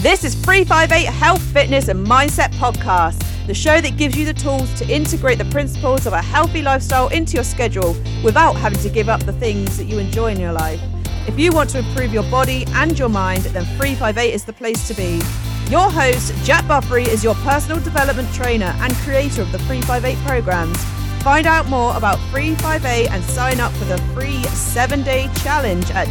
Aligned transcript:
This 0.00 0.22
is 0.22 0.36
358 0.36 1.06
Health, 1.06 1.42
Fitness 1.42 1.88
and 1.88 2.06
Mindset 2.06 2.52
Podcast, 2.54 3.20
the 3.48 3.52
show 3.52 3.80
that 3.80 3.96
gives 3.96 4.16
you 4.16 4.24
the 4.24 4.32
tools 4.32 4.72
to 4.74 4.88
integrate 4.88 5.38
the 5.38 5.44
principles 5.46 6.06
of 6.06 6.12
a 6.12 6.22
healthy 6.22 6.62
lifestyle 6.62 7.08
into 7.08 7.34
your 7.34 7.42
schedule 7.42 7.96
without 8.22 8.52
having 8.52 8.78
to 8.78 8.90
give 8.90 9.08
up 9.08 9.20
the 9.24 9.32
things 9.32 9.76
that 9.76 9.86
you 9.86 9.98
enjoy 9.98 10.30
in 10.30 10.38
your 10.38 10.52
life. 10.52 10.80
If 11.26 11.36
you 11.36 11.50
want 11.50 11.70
to 11.70 11.80
improve 11.80 12.12
your 12.12 12.22
body 12.30 12.64
and 12.74 12.96
your 12.96 13.08
mind, 13.08 13.42
then 13.46 13.64
358 13.76 14.32
is 14.32 14.44
the 14.44 14.52
place 14.52 14.86
to 14.86 14.94
be. 14.94 15.20
Your 15.68 15.90
host, 15.90 16.32
Jack 16.44 16.68
Buffery, 16.68 17.02
is 17.02 17.24
your 17.24 17.34
personal 17.34 17.80
development 17.80 18.32
trainer 18.32 18.72
and 18.78 18.94
creator 18.98 19.42
of 19.42 19.50
the 19.50 19.58
358 19.58 20.16
programs. 20.24 20.80
Find 21.24 21.48
out 21.48 21.66
more 21.66 21.96
about 21.96 22.20
358 22.30 23.10
and 23.10 23.24
sign 23.24 23.58
up 23.58 23.72
for 23.72 23.86
the 23.86 23.98
free 24.14 24.44
seven 24.44 25.02
day 25.02 25.28
challenge 25.42 25.90
at 25.90 26.06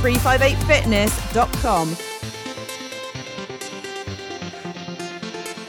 www.358fitness.com. 0.00 1.96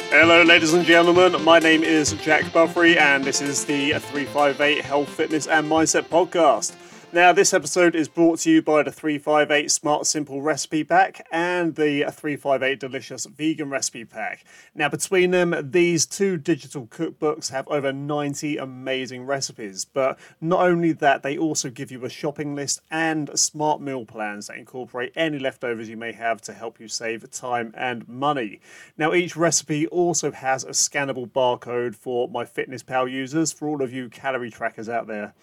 Hello, 0.09 0.43
ladies 0.43 0.73
and 0.73 0.85
gentlemen. 0.85 1.41
My 1.43 1.59
name 1.59 1.83
is 1.83 2.13
Jack 2.13 2.43
Buffery, 2.53 2.97
and 2.97 3.23
this 3.23 3.41
is 3.41 3.65
the 3.65 3.91
358 3.91 4.83
Health, 4.83 5.09
Fitness, 5.09 5.47
and 5.47 5.69
Mindset 5.69 6.03
podcast. 6.03 6.75
Now, 7.13 7.33
this 7.33 7.53
episode 7.53 7.93
is 7.93 8.07
brought 8.07 8.39
to 8.39 8.49
you 8.49 8.61
by 8.61 8.83
the 8.83 8.91
358 8.91 9.69
Smart 9.69 10.07
Simple 10.07 10.41
Recipe 10.41 10.85
Pack 10.85 11.27
and 11.29 11.75
the 11.75 12.05
358 12.09 12.79
Delicious 12.79 13.25
Vegan 13.25 13.69
Recipe 13.69 14.05
Pack. 14.05 14.45
Now, 14.73 14.87
between 14.87 15.31
them, 15.31 15.53
these 15.61 16.05
two 16.05 16.37
digital 16.37 16.87
cookbooks 16.87 17.51
have 17.51 17.67
over 17.67 17.91
90 17.91 18.55
amazing 18.55 19.25
recipes. 19.25 19.83
But 19.83 20.17
not 20.39 20.61
only 20.61 20.93
that, 20.93 21.21
they 21.21 21.37
also 21.37 21.69
give 21.69 21.91
you 21.91 22.05
a 22.05 22.09
shopping 22.09 22.55
list 22.55 22.79
and 22.89 23.37
smart 23.37 23.81
meal 23.81 24.05
plans 24.05 24.47
that 24.47 24.57
incorporate 24.57 25.11
any 25.13 25.37
leftovers 25.37 25.89
you 25.89 25.97
may 25.97 26.13
have 26.13 26.39
to 26.43 26.53
help 26.53 26.79
you 26.79 26.87
save 26.87 27.29
time 27.29 27.73
and 27.75 28.07
money. 28.07 28.61
Now, 28.97 29.13
each 29.13 29.35
recipe 29.35 29.85
also 29.87 30.31
has 30.31 30.63
a 30.63 30.69
scannable 30.69 31.29
barcode 31.29 31.93
for 31.93 32.29
my 32.29 32.45
fitness 32.45 32.83
MyFitnessPal 32.83 33.11
users 33.11 33.51
for 33.51 33.67
all 33.67 33.81
of 33.81 33.91
you 33.91 34.07
calorie 34.07 34.49
trackers 34.49 34.87
out 34.87 35.07
there. 35.07 35.33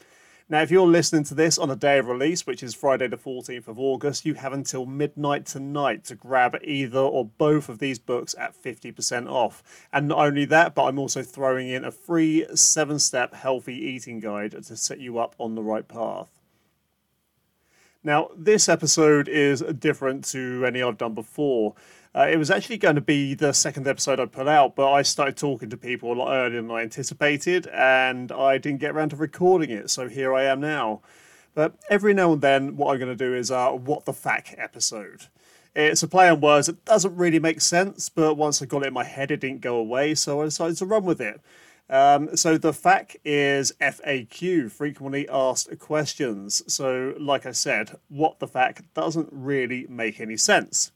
Now, 0.51 0.63
if 0.63 0.71
you're 0.71 0.87
listening 0.87 1.25
to 1.25 1.35
this 1.35 1.59
on 1.59 1.71
a 1.71 1.77
day 1.77 1.99
of 1.99 2.09
release, 2.09 2.47
which 2.47 2.63
is 2.63 2.75
Friday 2.75 3.07
the 3.07 3.19
14th 3.19 3.69
of 3.69 3.79
August, 3.79 4.25
you 4.25 4.33
have 4.33 4.55
until 4.55 4.87
midnight 4.87 5.45
tonight 5.45 6.05
to 6.05 6.15
grab 6.15 6.57
either 6.65 6.99
or 6.99 7.27
both 7.27 7.69
of 7.69 7.81
these 7.81 7.99
books 7.99 8.35
at 8.39 8.55
50% 8.61 9.31
off. 9.31 9.63
And 9.93 10.09
not 10.09 10.19
only 10.21 10.47
that, 10.47 10.75
but 10.75 10.85
I'm 10.85 10.99
also 10.99 11.23
throwing 11.23 11.69
in 11.69 11.85
a 11.85 11.91
free 11.91 12.47
seven 12.55 12.99
step 12.99 13.35
healthy 13.35 13.75
eating 13.75 14.21
guide 14.21 14.53
to 14.53 14.77
set 14.77 15.01
you 15.01 15.19
up 15.19 15.35
on 15.37 15.55
the 15.55 15.63
right 15.63 15.87
path. 15.87 16.31
Now, 18.03 18.31
this 18.35 18.71
episode 18.71 19.29
is 19.29 19.61
different 19.61 20.25
to 20.27 20.65
any 20.65 20.83
I've 20.83 20.97
done 20.97 21.13
before. 21.13 21.75
Uh, 22.15 22.27
it 22.31 22.37
was 22.37 22.51
actually 22.51 22.79
going 22.79 22.95
to 22.95 23.01
be 23.01 23.35
the 23.35 23.53
second 23.53 23.87
episode 23.87 24.19
I 24.19 24.27
put 24.27 24.49
out, 24.49 24.75
but 24.75 24.91
I 24.91 25.03
started 25.03 25.37
talking 25.37 25.71
to 25.71 25.77
people 25.77 26.13
a 26.13 26.15
lot 26.15 26.33
earlier 26.33 26.61
than 26.61 26.71
I 26.71 26.83
anticipated, 26.83 27.67
and 27.69 28.33
I 28.33 28.59
didn't 28.59 28.81
get 28.81 28.93
around 28.93 29.11
to 29.11 29.17
recording 29.17 29.71
it, 29.71 29.91
so 29.91 30.09
here 30.09 30.35
I 30.35 30.45
am 30.45 30.61
now. 30.61 31.03
But 31.55 31.75
every 31.91 32.15
now 32.15 32.33
and 32.33 32.41
then, 32.41 32.77
what 32.77 32.93
I'm 32.93 32.99
going 32.99 33.17
to 33.17 33.25
do 33.25 33.35
is 33.35 33.51
a 33.51 33.71
What 33.75 34.05
the 34.05 34.13
FAQ 34.13 34.55
episode. 34.59 35.27
It's 35.75 36.03
a 36.03 36.09
play 36.09 36.29
on 36.29 36.41
words 36.41 36.67
that 36.67 36.85
doesn't 36.85 37.15
really 37.15 37.39
make 37.39 37.61
sense, 37.61 38.09
but 38.09 38.35
once 38.35 38.63
I 38.63 38.67
got 38.67 38.83
it 38.83 38.89
in 38.89 38.95
my 38.95 39.05
head, 39.05 39.31
it 39.31 39.41
didn't 39.41 39.61
go 39.61 39.77
away, 39.77 40.15
so 40.15 40.41
I 40.41 40.47
decided 40.47 40.77
to 40.79 40.87
run 40.87 41.05
with 41.05 41.21
it. 41.21 41.41
Um, 41.91 42.37
so 42.37 42.59
the 42.59 42.73
FAQ 42.73 43.17
is 43.25 43.73
FAQ, 43.81 44.71
frequently 44.71 45.29
asked 45.29 45.79
questions. 45.79 46.63
So, 46.73 47.15
like 47.19 47.47
I 47.47 47.53
said, 47.53 47.97
what 48.09 48.39
the 48.41 48.49
FAQ 48.49 48.83
doesn't 48.95 49.29
really 49.33 49.87
make 49.89 50.21
any 50.21 50.37
sense. 50.37 50.93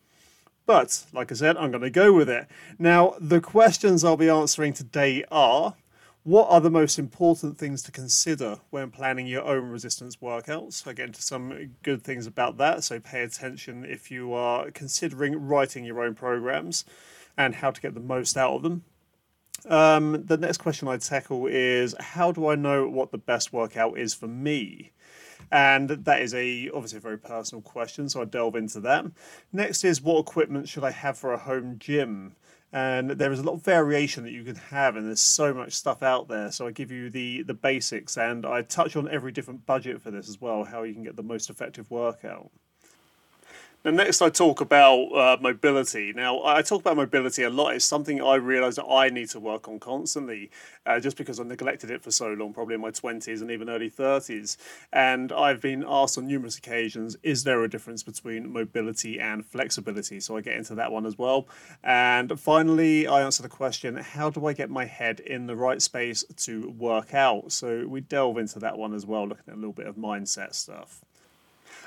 But, 0.72 1.04
like 1.12 1.30
I 1.30 1.34
said, 1.34 1.58
I'm 1.58 1.70
going 1.70 1.82
to 1.82 1.90
go 1.90 2.14
with 2.14 2.30
it. 2.30 2.46
Now, 2.78 3.14
the 3.20 3.42
questions 3.42 4.04
I'll 4.04 4.16
be 4.16 4.30
answering 4.30 4.72
today 4.72 5.22
are 5.30 5.74
what 6.22 6.48
are 6.48 6.62
the 6.62 6.70
most 6.70 6.98
important 6.98 7.58
things 7.58 7.82
to 7.82 7.92
consider 7.92 8.56
when 8.70 8.90
planning 8.90 9.26
your 9.26 9.44
own 9.44 9.68
resistance 9.68 10.16
workouts? 10.16 10.86
I 10.86 10.94
get 10.94 11.08
into 11.08 11.20
some 11.20 11.72
good 11.82 12.02
things 12.02 12.26
about 12.26 12.56
that, 12.56 12.84
so 12.84 12.98
pay 13.00 13.20
attention 13.20 13.84
if 13.84 14.10
you 14.10 14.32
are 14.32 14.70
considering 14.70 15.46
writing 15.46 15.84
your 15.84 16.02
own 16.02 16.14
programs 16.14 16.86
and 17.36 17.56
how 17.56 17.70
to 17.70 17.78
get 17.78 17.92
the 17.92 18.00
most 18.00 18.38
out 18.38 18.54
of 18.54 18.62
them. 18.62 18.82
Um, 19.68 20.24
the 20.24 20.38
next 20.38 20.56
question 20.56 20.88
I 20.88 20.96
tackle 20.96 21.48
is 21.48 21.94
how 22.00 22.32
do 22.32 22.46
I 22.48 22.54
know 22.54 22.88
what 22.88 23.10
the 23.12 23.18
best 23.18 23.52
workout 23.52 23.98
is 23.98 24.14
for 24.14 24.26
me? 24.26 24.92
And 25.52 25.90
that 25.90 26.22
is 26.22 26.32
a 26.32 26.70
obviously 26.70 26.96
a 26.96 27.00
very 27.02 27.18
personal 27.18 27.60
question, 27.60 28.08
so 28.08 28.22
I 28.22 28.24
delve 28.24 28.56
into 28.56 28.80
that. 28.80 29.04
Next 29.52 29.84
is 29.84 30.00
what 30.00 30.20
equipment 30.20 30.66
should 30.68 30.82
I 30.82 30.90
have 30.90 31.18
for 31.18 31.34
a 31.34 31.38
home 31.38 31.78
gym? 31.78 32.36
And 32.72 33.10
there 33.10 33.30
is 33.30 33.38
a 33.38 33.42
lot 33.42 33.54
of 33.54 33.62
variation 33.62 34.24
that 34.24 34.32
you 34.32 34.44
can 34.44 34.56
have, 34.56 34.96
and 34.96 35.06
there's 35.06 35.20
so 35.20 35.52
much 35.52 35.74
stuff 35.74 36.02
out 36.02 36.28
there. 36.28 36.50
So 36.50 36.66
I 36.66 36.70
give 36.70 36.90
you 36.90 37.10
the 37.10 37.42
the 37.42 37.54
basics, 37.54 38.16
and 38.16 38.46
I 38.46 38.62
touch 38.62 38.96
on 38.96 39.10
every 39.10 39.30
different 39.30 39.66
budget 39.66 40.00
for 40.00 40.10
this 40.10 40.28
as 40.28 40.40
well, 40.40 40.64
how 40.64 40.84
you 40.84 40.94
can 40.94 41.04
get 41.04 41.16
the 41.16 41.22
most 41.22 41.50
effective 41.50 41.90
workout. 41.90 42.50
Now, 43.84 43.90
next, 43.90 44.22
I 44.22 44.30
talk 44.30 44.60
about 44.60 45.06
uh, 45.06 45.36
mobility. 45.40 46.12
Now, 46.12 46.44
I 46.44 46.62
talk 46.62 46.82
about 46.82 46.96
mobility 46.96 47.42
a 47.42 47.50
lot. 47.50 47.74
It's 47.74 47.84
something 47.84 48.22
I 48.22 48.36
realise 48.36 48.76
that 48.76 48.84
I 48.84 49.08
need 49.08 49.28
to 49.30 49.40
work 49.40 49.66
on 49.66 49.80
constantly, 49.80 50.52
uh, 50.86 51.00
just 51.00 51.16
because 51.16 51.40
I 51.40 51.42
neglected 51.42 51.90
it 51.90 52.00
for 52.00 52.12
so 52.12 52.28
long, 52.28 52.52
probably 52.52 52.76
in 52.76 52.80
my 52.80 52.92
20s 52.92 53.40
and 53.42 53.50
even 53.50 53.68
early 53.68 53.90
30s. 53.90 54.56
And 54.92 55.32
I've 55.32 55.60
been 55.60 55.84
asked 55.84 56.16
on 56.16 56.28
numerous 56.28 56.58
occasions 56.58 57.16
is 57.24 57.42
there 57.42 57.64
a 57.64 57.68
difference 57.68 58.04
between 58.04 58.52
mobility 58.52 59.18
and 59.18 59.44
flexibility? 59.44 60.20
So 60.20 60.36
I 60.36 60.42
get 60.42 60.54
into 60.54 60.76
that 60.76 60.92
one 60.92 61.04
as 61.04 61.18
well. 61.18 61.48
And 61.82 62.38
finally, 62.38 63.08
I 63.08 63.22
answer 63.22 63.42
the 63.42 63.48
question 63.48 63.96
how 63.96 64.30
do 64.30 64.46
I 64.46 64.52
get 64.52 64.70
my 64.70 64.84
head 64.84 65.18
in 65.18 65.48
the 65.48 65.56
right 65.56 65.82
space 65.82 66.22
to 66.36 66.70
work 66.70 67.14
out? 67.14 67.50
So 67.50 67.84
we 67.88 68.00
delve 68.00 68.38
into 68.38 68.60
that 68.60 68.78
one 68.78 68.94
as 68.94 69.04
well, 69.04 69.26
looking 69.26 69.48
at 69.48 69.54
a 69.54 69.56
little 69.56 69.72
bit 69.72 69.88
of 69.88 69.96
mindset 69.96 70.54
stuff. 70.54 71.02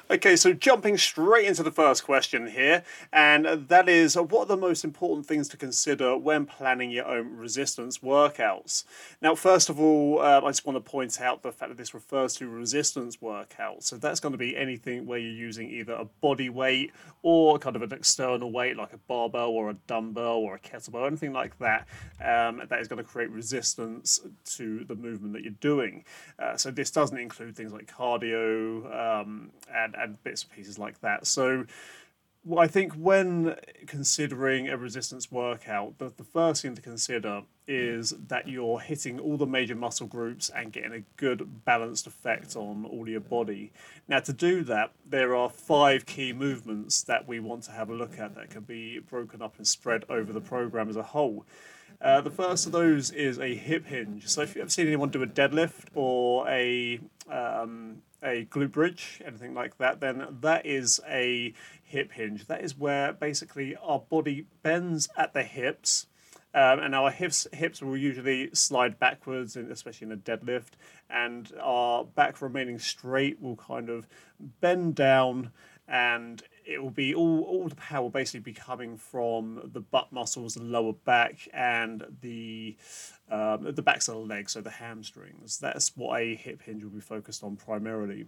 Okay, 0.07 0.35
so 0.35 0.53
jumping 0.53 0.99
straight 0.99 1.47
into 1.47 1.63
the 1.63 1.71
first 1.71 2.03
question 2.03 2.45
here, 2.45 2.83
and 3.11 3.67
that 3.69 3.89
is 3.89 4.15
what 4.15 4.41
are 4.41 4.45
the 4.45 4.55
most 4.55 4.83
important 4.83 5.25
things 5.25 5.47
to 5.47 5.57
consider 5.57 6.15
when 6.15 6.45
planning 6.45 6.91
your 6.91 7.07
own 7.07 7.35
resistance 7.35 7.97
workouts? 7.97 8.83
Now, 9.19 9.33
first 9.33 9.67
of 9.67 9.79
all, 9.79 10.21
uh, 10.21 10.41
I 10.41 10.49
just 10.49 10.63
want 10.63 10.75
to 10.77 10.91
point 10.91 11.19
out 11.19 11.41
the 11.41 11.51
fact 11.51 11.71
that 11.71 11.77
this 11.77 11.95
refers 11.95 12.35
to 12.35 12.47
resistance 12.47 13.17
workouts. 13.17 13.85
So 13.85 13.97
that's 13.97 14.19
going 14.19 14.33
to 14.33 14.37
be 14.37 14.55
anything 14.55 15.07
where 15.07 15.17
you're 15.17 15.31
using 15.31 15.71
either 15.71 15.93
a 15.93 16.05
body 16.05 16.49
weight 16.49 16.91
or 17.23 17.57
kind 17.57 17.75
of 17.75 17.81
an 17.81 17.91
external 17.91 18.51
weight 18.51 18.77
like 18.77 18.93
a 18.93 18.97
barbell 19.07 19.49
or 19.49 19.71
a 19.71 19.75
dumbbell 19.87 20.37
or 20.37 20.53
a 20.53 20.59
kettlebell, 20.59 21.07
anything 21.07 21.33
like 21.33 21.57
that, 21.57 21.87
um, 22.23 22.61
that 22.69 22.79
is 22.79 22.87
going 22.87 23.03
to 23.03 23.03
create 23.03 23.31
resistance 23.31 24.19
to 24.45 24.83
the 24.83 24.95
movement 24.95 25.33
that 25.33 25.41
you're 25.41 25.51
doing. 25.61 26.03
Uh, 26.37 26.55
so 26.55 26.69
this 26.69 26.91
doesn't 26.91 27.17
include 27.17 27.55
things 27.55 27.73
like 27.73 27.91
cardio 27.91 28.85
um, 28.95 29.49
and 29.73 29.94
and, 29.97 30.21
bits 30.23 30.43
and 30.43 30.51
pieces 30.51 30.79
like 30.79 31.01
that. 31.01 31.27
So 31.27 31.65
well, 32.47 32.63
I 32.63 32.67
think 32.67 32.93
when 32.93 33.55
considering 33.87 34.69
a 34.69 34.77
resistance 34.77 35.31
workout, 35.31 35.97
the, 35.97 36.13
the 36.15 36.23
first 36.23 36.61
thing 36.61 36.75
to 36.75 36.81
consider 36.81 37.41
is 37.67 38.13
that 38.27 38.47
you're 38.47 38.79
hitting 38.79 39.19
all 39.19 39.35
the 39.35 39.47
major 39.47 39.73
muscle 39.73 40.05
groups 40.05 40.51
and 40.55 40.71
getting 40.71 40.93
a 40.93 40.99
good 41.17 41.65
balanced 41.65 42.05
effect 42.05 42.55
on 42.55 42.85
all 42.85 43.09
your 43.09 43.19
body. 43.19 43.71
Now, 44.07 44.19
to 44.19 44.31
do 44.31 44.63
that, 44.65 44.91
there 45.09 45.35
are 45.35 45.49
five 45.49 46.05
key 46.05 46.33
movements 46.33 47.01
that 47.03 47.27
we 47.27 47.39
want 47.39 47.63
to 47.63 47.71
have 47.71 47.89
a 47.89 47.95
look 47.95 48.19
at 48.19 48.35
that 48.35 48.51
can 48.51 48.61
be 48.61 48.99
broken 48.99 49.41
up 49.41 49.57
and 49.57 49.65
spread 49.65 50.05
over 50.07 50.31
the 50.31 50.41
program 50.41 50.87
as 50.87 50.97
a 50.97 51.03
whole. 51.03 51.47
Uh, 51.99 52.21
the 52.21 52.29
first 52.29 52.67
of 52.67 52.71
those 52.71 53.09
is 53.09 53.39
a 53.39 53.55
hip 53.55 53.87
hinge. 53.87 54.27
So, 54.27 54.43
if 54.43 54.49
you've 54.49 54.61
ever 54.61 54.69
seen 54.69 54.85
anyone 54.85 55.09
do 55.09 55.23
a 55.23 55.27
deadlift 55.27 55.85
or 55.95 56.47
a 56.47 56.99
um, 57.31 58.03
a 58.25 58.45
glute 58.45 58.71
bridge, 58.71 59.21
anything 59.25 59.53
like 59.53 59.77
that, 59.77 59.99
then 59.99 60.25
that 60.41 60.65
is 60.65 60.99
a 61.07 61.53
hip 61.83 62.11
hinge. 62.11 62.47
That 62.47 62.63
is 62.63 62.77
where 62.77 63.13
basically 63.13 63.75
our 63.77 63.99
body 63.99 64.47
bends 64.63 65.07
at 65.15 65.33
the 65.33 65.43
hips. 65.43 66.07
Um, 66.53 66.79
and 66.79 66.95
our 66.95 67.11
hips 67.11 67.47
hips 67.51 67.81
will 67.81 67.97
usually 67.97 68.49
slide 68.53 68.97
backwards, 68.97 69.57
especially 69.57 70.07
in 70.07 70.13
a 70.13 70.17
deadlift, 70.17 70.71
and 71.09 71.51
our 71.61 72.05
back 72.05 72.41
remaining 72.41 72.79
straight 72.79 73.41
will 73.41 73.57
kind 73.57 73.89
of 73.89 74.07
bend 74.39 74.95
down, 74.95 75.51
and 75.85 76.41
it 76.65 76.81
will 76.81 76.91
be 76.91 77.13
all 77.13 77.41
all 77.43 77.67
the 77.67 77.75
power 77.75 78.03
will 78.03 78.09
basically 78.09 78.39
be 78.39 78.53
coming 78.53 78.97
from 78.97 79.69
the 79.73 79.79
butt 79.79 80.11
muscles, 80.11 80.55
the 80.55 80.63
lower 80.63 80.93
back, 80.93 81.47
and 81.53 82.05
the 82.21 82.75
um, 83.29 83.73
the 83.73 83.81
backs 83.81 84.07
of 84.07 84.15
the 84.15 84.21
legs, 84.21 84.53
so 84.53 84.61
the 84.61 84.69
hamstrings. 84.69 85.59
That's 85.59 85.95
what 85.95 86.21
a 86.21 86.35
hip 86.35 86.61
hinge 86.63 86.83
will 86.83 86.91
be 86.91 86.99
focused 86.99 87.43
on 87.43 87.55
primarily. 87.55 88.25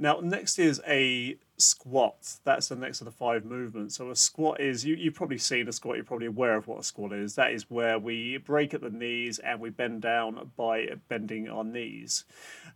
Now, 0.00 0.20
next 0.20 0.60
is 0.60 0.80
a 0.86 1.36
squat. 1.56 2.36
That's 2.44 2.68
the 2.68 2.76
next 2.76 3.00
of 3.00 3.06
the 3.06 3.10
five 3.10 3.44
movements. 3.44 3.96
So, 3.96 4.10
a 4.10 4.16
squat 4.16 4.60
is 4.60 4.84
you, 4.84 4.94
you've 4.94 5.14
probably 5.14 5.38
seen 5.38 5.66
a 5.66 5.72
squat, 5.72 5.96
you're 5.96 6.04
probably 6.04 6.28
aware 6.28 6.54
of 6.54 6.68
what 6.68 6.78
a 6.78 6.84
squat 6.84 7.12
is. 7.12 7.34
That 7.34 7.52
is 7.52 7.68
where 7.68 7.98
we 7.98 8.38
break 8.38 8.74
at 8.74 8.80
the 8.80 8.90
knees 8.90 9.40
and 9.40 9.60
we 9.60 9.70
bend 9.70 10.02
down 10.02 10.52
by 10.56 10.90
bending 11.08 11.48
our 11.48 11.64
knees. 11.64 12.24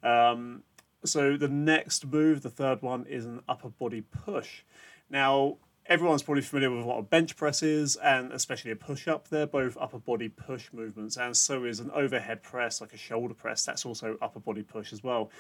Um, 0.03 0.65
so, 1.05 1.37
the 1.37 1.49
next 1.49 2.07
move, 2.07 2.43
the 2.43 2.51
third 2.51 2.83
one, 2.83 3.07
is 3.07 3.27
an 3.27 3.43
upper 3.49 3.69
body 3.69 4.03
push. 4.03 4.63
Now, 5.11 5.57
everyone's 5.87 6.23
probably 6.23 6.43
familiar 6.43 6.71
with 6.71 6.85
what 6.85 6.99
a 6.99 7.03
bench 7.03 7.37
press 7.37 7.63
is, 7.63 7.97
and 7.97 8.33
especially 8.33 8.71
a 8.71 8.77
push 8.77 9.09
up. 9.09 9.29
They're 9.29 9.47
both 9.47 9.77
upper 9.81 9.99
body 9.99 10.29
push 10.29 10.69
movements, 10.73 11.17
and 11.17 11.37
so 11.37 11.65
is 11.65 11.81
an 11.81 11.91
overhead 11.93 12.43
press, 12.43 12.81
like 12.81 12.93
a 12.93 12.97
shoulder 12.97 13.35
press. 13.35 13.65
That's 13.65 13.85
also 13.85 14.17
upper 14.23 14.41
body 14.41 14.63
push 14.63 14.93
as 14.93 15.03
well. 15.03 15.31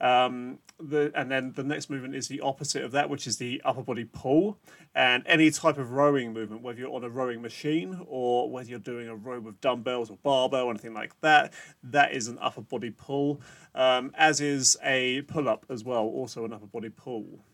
Um, 0.00 0.58
the, 0.80 1.12
and 1.14 1.30
then 1.30 1.52
the 1.52 1.62
next 1.62 1.88
movement 1.88 2.14
is 2.14 2.28
the 2.28 2.40
opposite 2.40 2.84
of 2.84 2.92
that, 2.92 3.08
which 3.08 3.26
is 3.26 3.38
the 3.38 3.62
upper 3.64 3.82
body 3.82 4.04
pull. 4.04 4.58
And 4.94 5.22
any 5.26 5.50
type 5.50 5.78
of 5.78 5.92
rowing 5.92 6.32
movement, 6.32 6.62
whether 6.62 6.80
you're 6.80 6.92
on 6.92 7.04
a 7.04 7.08
rowing 7.08 7.40
machine 7.40 8.04
or 8.06 8.50
whether 8.50 8.68
you're 8.68 8.78
doing 8.78 9.08
a 9.08 9.14
row 9.14 9.40
with 9.40 9.60
dumbbells 9.60 10.10
or 10.10 10.18
barbell 10.22 10.66
or 10.66 10.70
anything 10.70 10.94
like 10.94 11.18
that, 11.20 11.52
that 11.84 12.12
is 12.12 12.28
an 12.28 12.38
upper 12.40 12.60
body 12.60 12.90
pull, 12.90 13.40
um, 13.74 14.10
as 14.16 14.40
is 14.40 14.76
a 14.82 15.22
pull 15.22 15.48
up 15.48 15.64
as 15.68 15.84
well, 15.84 16.02
also 16.02 16.44
an 16.44 16.52
upper 16.52 16.66
body 16.66 16.90
pull. 16.90 17.44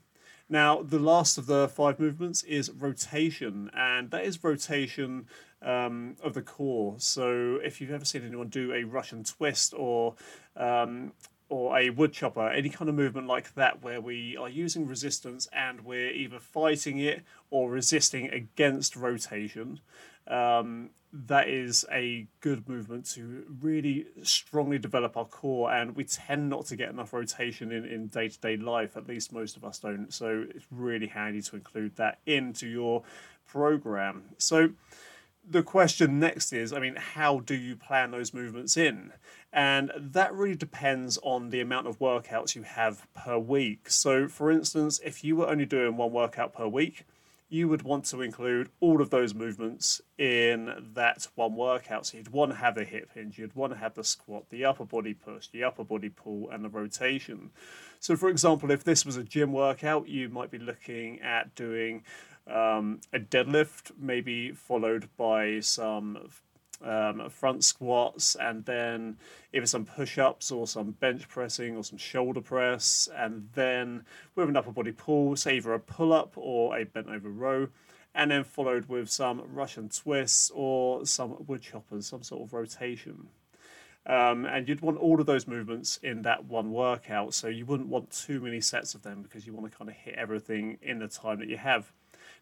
Now, 0.49 0.83
the 0.83 0.99
last 0.99 1.37
of 1.37 1.47
the 1.47 1.69
five 1.69 2.01
movements 2.01 2.43
is 2.45 2.71
rotation, 2.71 3.71
and 3.75 4.11
that 4.11 4.25
is 4.25 4.43
rotation 4.43 5.27
um, 5.61 6.17
of 6.23 6.33
the 6.35 6.43
core. 6.43 6.95
So, 6.99 7.57
if 7.63 7.81
you've 7.81 7.91
ever 7.91 8.05
seen 8.05 8.25
anyone 8.25 8.49
do 8.49 8.73
a 8.73 8.85
Russian 8.85 9.25
twist 9.25 9.75
or 9.77 10.15
um, 10.57 11.13
or 11.51 11.79
a 11.79 11.91
wood 11.91 12.13
chopper, 12.13 12.49
any 12.49 12.69
kind 12.69 12.89
of 12.89 12.95
movement 12.95 13.27
like 13.27 13.55
that, 13.55 13.83
where 13.83 14.01
we 14.01 14.37
are 14.37 14.49
using 14.49 14.87
resistance 14.87 15.49
and 15.53 15.83
we're 15.83 16.11
either 16.11 16.39
fighting 16.39 16.99
it 16.99 17.23
or 17.51 17.71
resisting 17.71 18.29
against 18.29 18.97
rotation, 18.97 19.81
um, 20.29 20.91
that 21.13 21.49
is 21.49 21.87
a 21.91 22.27
good 22.41 22.69
movement 22.69 23.07
to 23.07 23.45
really 23.61 24.07
strongly 24.23 24.79
develop 24.79 25.17
our 25.17 25.25
core. 25.25 25.73
And 25.73 25.97
we 25.97 26.05
tend 26.05 26.51
not 26.51 26.67
to 26.67 26.77
get 26.77 26.91
enough 26.91 27.13
rotation 27.13 27.73
in, 27.73 27.85
in 27.85 28.09
day-to-day 28.09 28.59
life, 28.59 28.97
at 28.97 29.09
least 29.09 29.33
most 29.33 29.57
of 29.57 29.65
us 29.65 29.79
don't. 29.79 30.13
So 30.13 30.45
it's 30.55 30.67
really 30.71 31.07
handy 31.07 31.41
to 31.43 31.57
include 31.57 31.97
that 31.97 32.19
into 32.27 32.67
your 32.67 33.03
program. 33.47 34.25
So 34.37 34.71
the 35.49 35.63
question 35.63 36.21
next 36.21 36.53
is, 36.53 36.75
I 36.75 36.79
mean, 36.79 36.97
how 36.97 37.41
do 37.41 37.55
you 37.55 37.75
plan 37.75 38.11
those 38.11 38.35
movements 38.35 38.77
in? 38.77 39.13
And 39.51 39.91
that 39.97 40.35
really 40.35 40.57
depends 40.57 41.19
on 41.23 41.49
the 41.49 41.61
amount 41.61 41.87
of 41.87 41.99
workouts 41.99 42.55
you 42.55 42.65
have 42.65 43.07
per 43.15 43.39
week. 43.39 43.89
So, 43.89 44.29
for 44.29 44.51
instance, 44.51 45.01
if 45.03 45.25
you 45.25 45.37
were 45.37 45.49
only 45.49 45.65
doing 45.65 45.97
one 45.97 46.13
workout 46.13 46.53
per 46.53 46.67
week, 46.67 47.07
you 47.49 47.69
would 47.69 47.83
want 47.83 48.05
to 48.05 48.21
include 48.21 48.69
all 48.81 49.01
of 49.01 49.11
those 49.11 49.35
movements 49.35 50.01
in 50.19 50.91
that 50.95 51.27
one 51.35 51.55
workout. 51.55 52.07
So 52.07 52.19
you'd 52.19 52.29
want 52.29 52.53
to 52.53 52.57
have 52.59 52.75
the 52.75 52.85
hip 52.85 53.11
hinge, 53.15 53.39
you'd 53.39 53.55
want 53.55 53.73
to 53.73 53.79
have 53.79 53.95
the 53.95 54.05
squat, 54.05 54.45
the 54.51 54.65
upper 54.65 54.85
body 54.85 55.15
push, 55.15 55.49
the 55.49 55.65
upper 55.65 55.85
body 55.85 56.11
pull, 56.11 56.51
and 56.51 56.65
the 56.65 56.69
rotation. 56.69 57.51
So, 58.01 58.17
for 58.17 58.29
example, 58.29 58.71
if 58.71 58.85
this 58.85 59.07
was 59.07 59.17
a 59.17 59.25
gym 59.25 59.53
workout, 59.53 60.09
you 60.09 60.29
might 60.29 60.51
be 60.51 60.59
looking 60.59 61.21
at 61.21 61.55
doing 61.55 62.05
um, 62.47 63.01
a 63.13 63.19
deadlift, 63.19 63.93
maybe 63.99 64.53
followed 64.53 65.09
by 65.17 65.61
some 65.61 66.19
um, 66.83 67.29
front 67.31 67.65
squats, 67.65 68.37
and 68.37 68.65
then 68.65 69.17
either 69.53 69.67
some 69.67 69.85
push 69.85 70.19
ups 70.19 70.51
or 70.51 70.67
some 70.67 70.93
bench 70.93 71.29
pressing 71.29 71.77
or 71.77 71.85
some 71.85 71.99
shoulder 71.99 72.41
press, 72.41 73.09
and 73.17 73.49
then 73.55 74.05
with 74.35 74.49
an 74.49 74.57
upper 74.57 74.73
body 74.73 74.93
pull, 74.93 75.37
say 75.37 75.57
either 75.57 75.75
a 75.75 75.81
pull 75.81 76.13
up 76.13 76.33
or 76.37 76.77
a 76.77 76.85
bent 76.85 77.09
over 77.09 77.29
row, 77.29 77.69
and 78.15 78.31
then 78.31 78.45
followed 78.45 78.89
with 78.89 79.11
some 79.11 79.43
Russian 79.53 79.89
twists 79.89 80.51
or 80.55 81.05
some 81.07 81.45
wood 81.47 81.63
choppers, 81.63 82.07
some 82.07 82.23
sort 82.23 82.43
of 82.43 82.53
rotation. 82.53 83.29
Um, 84.07 84.47
and 84.47 84.67
you'd 84.67 84.81
want 84.81 84.97
all 84.97 85.21
of 85.21 85.27
those 85.27 85.47
movements 85.47 85.99
in 86.03 86.23
that 86.23 86.47
one 86.47 86.73
workout, 86.73 87.35
so 87.35 87.49
you 87.49 87.67
wouldn't 87.67 87.91
want 87.91 88.11
too 88.11 88.41
many 88.41 88.61
sets 88.61 88.95
of 88.95 89.03
them 89.03 89.23
because 89.23 89.47
you 89.47 89.53
want 89.53 89.71
to 89.71 89.77
kind 89.77 89.91
of 89.91 89.97
hit 89.97 90.15
everything 90.15 90.79
in 90.81 90.99
the 90.99 91.09
time 91.09 91.39
that 91.41 91.49
you 91.49 91.59
have. 91.59 91.93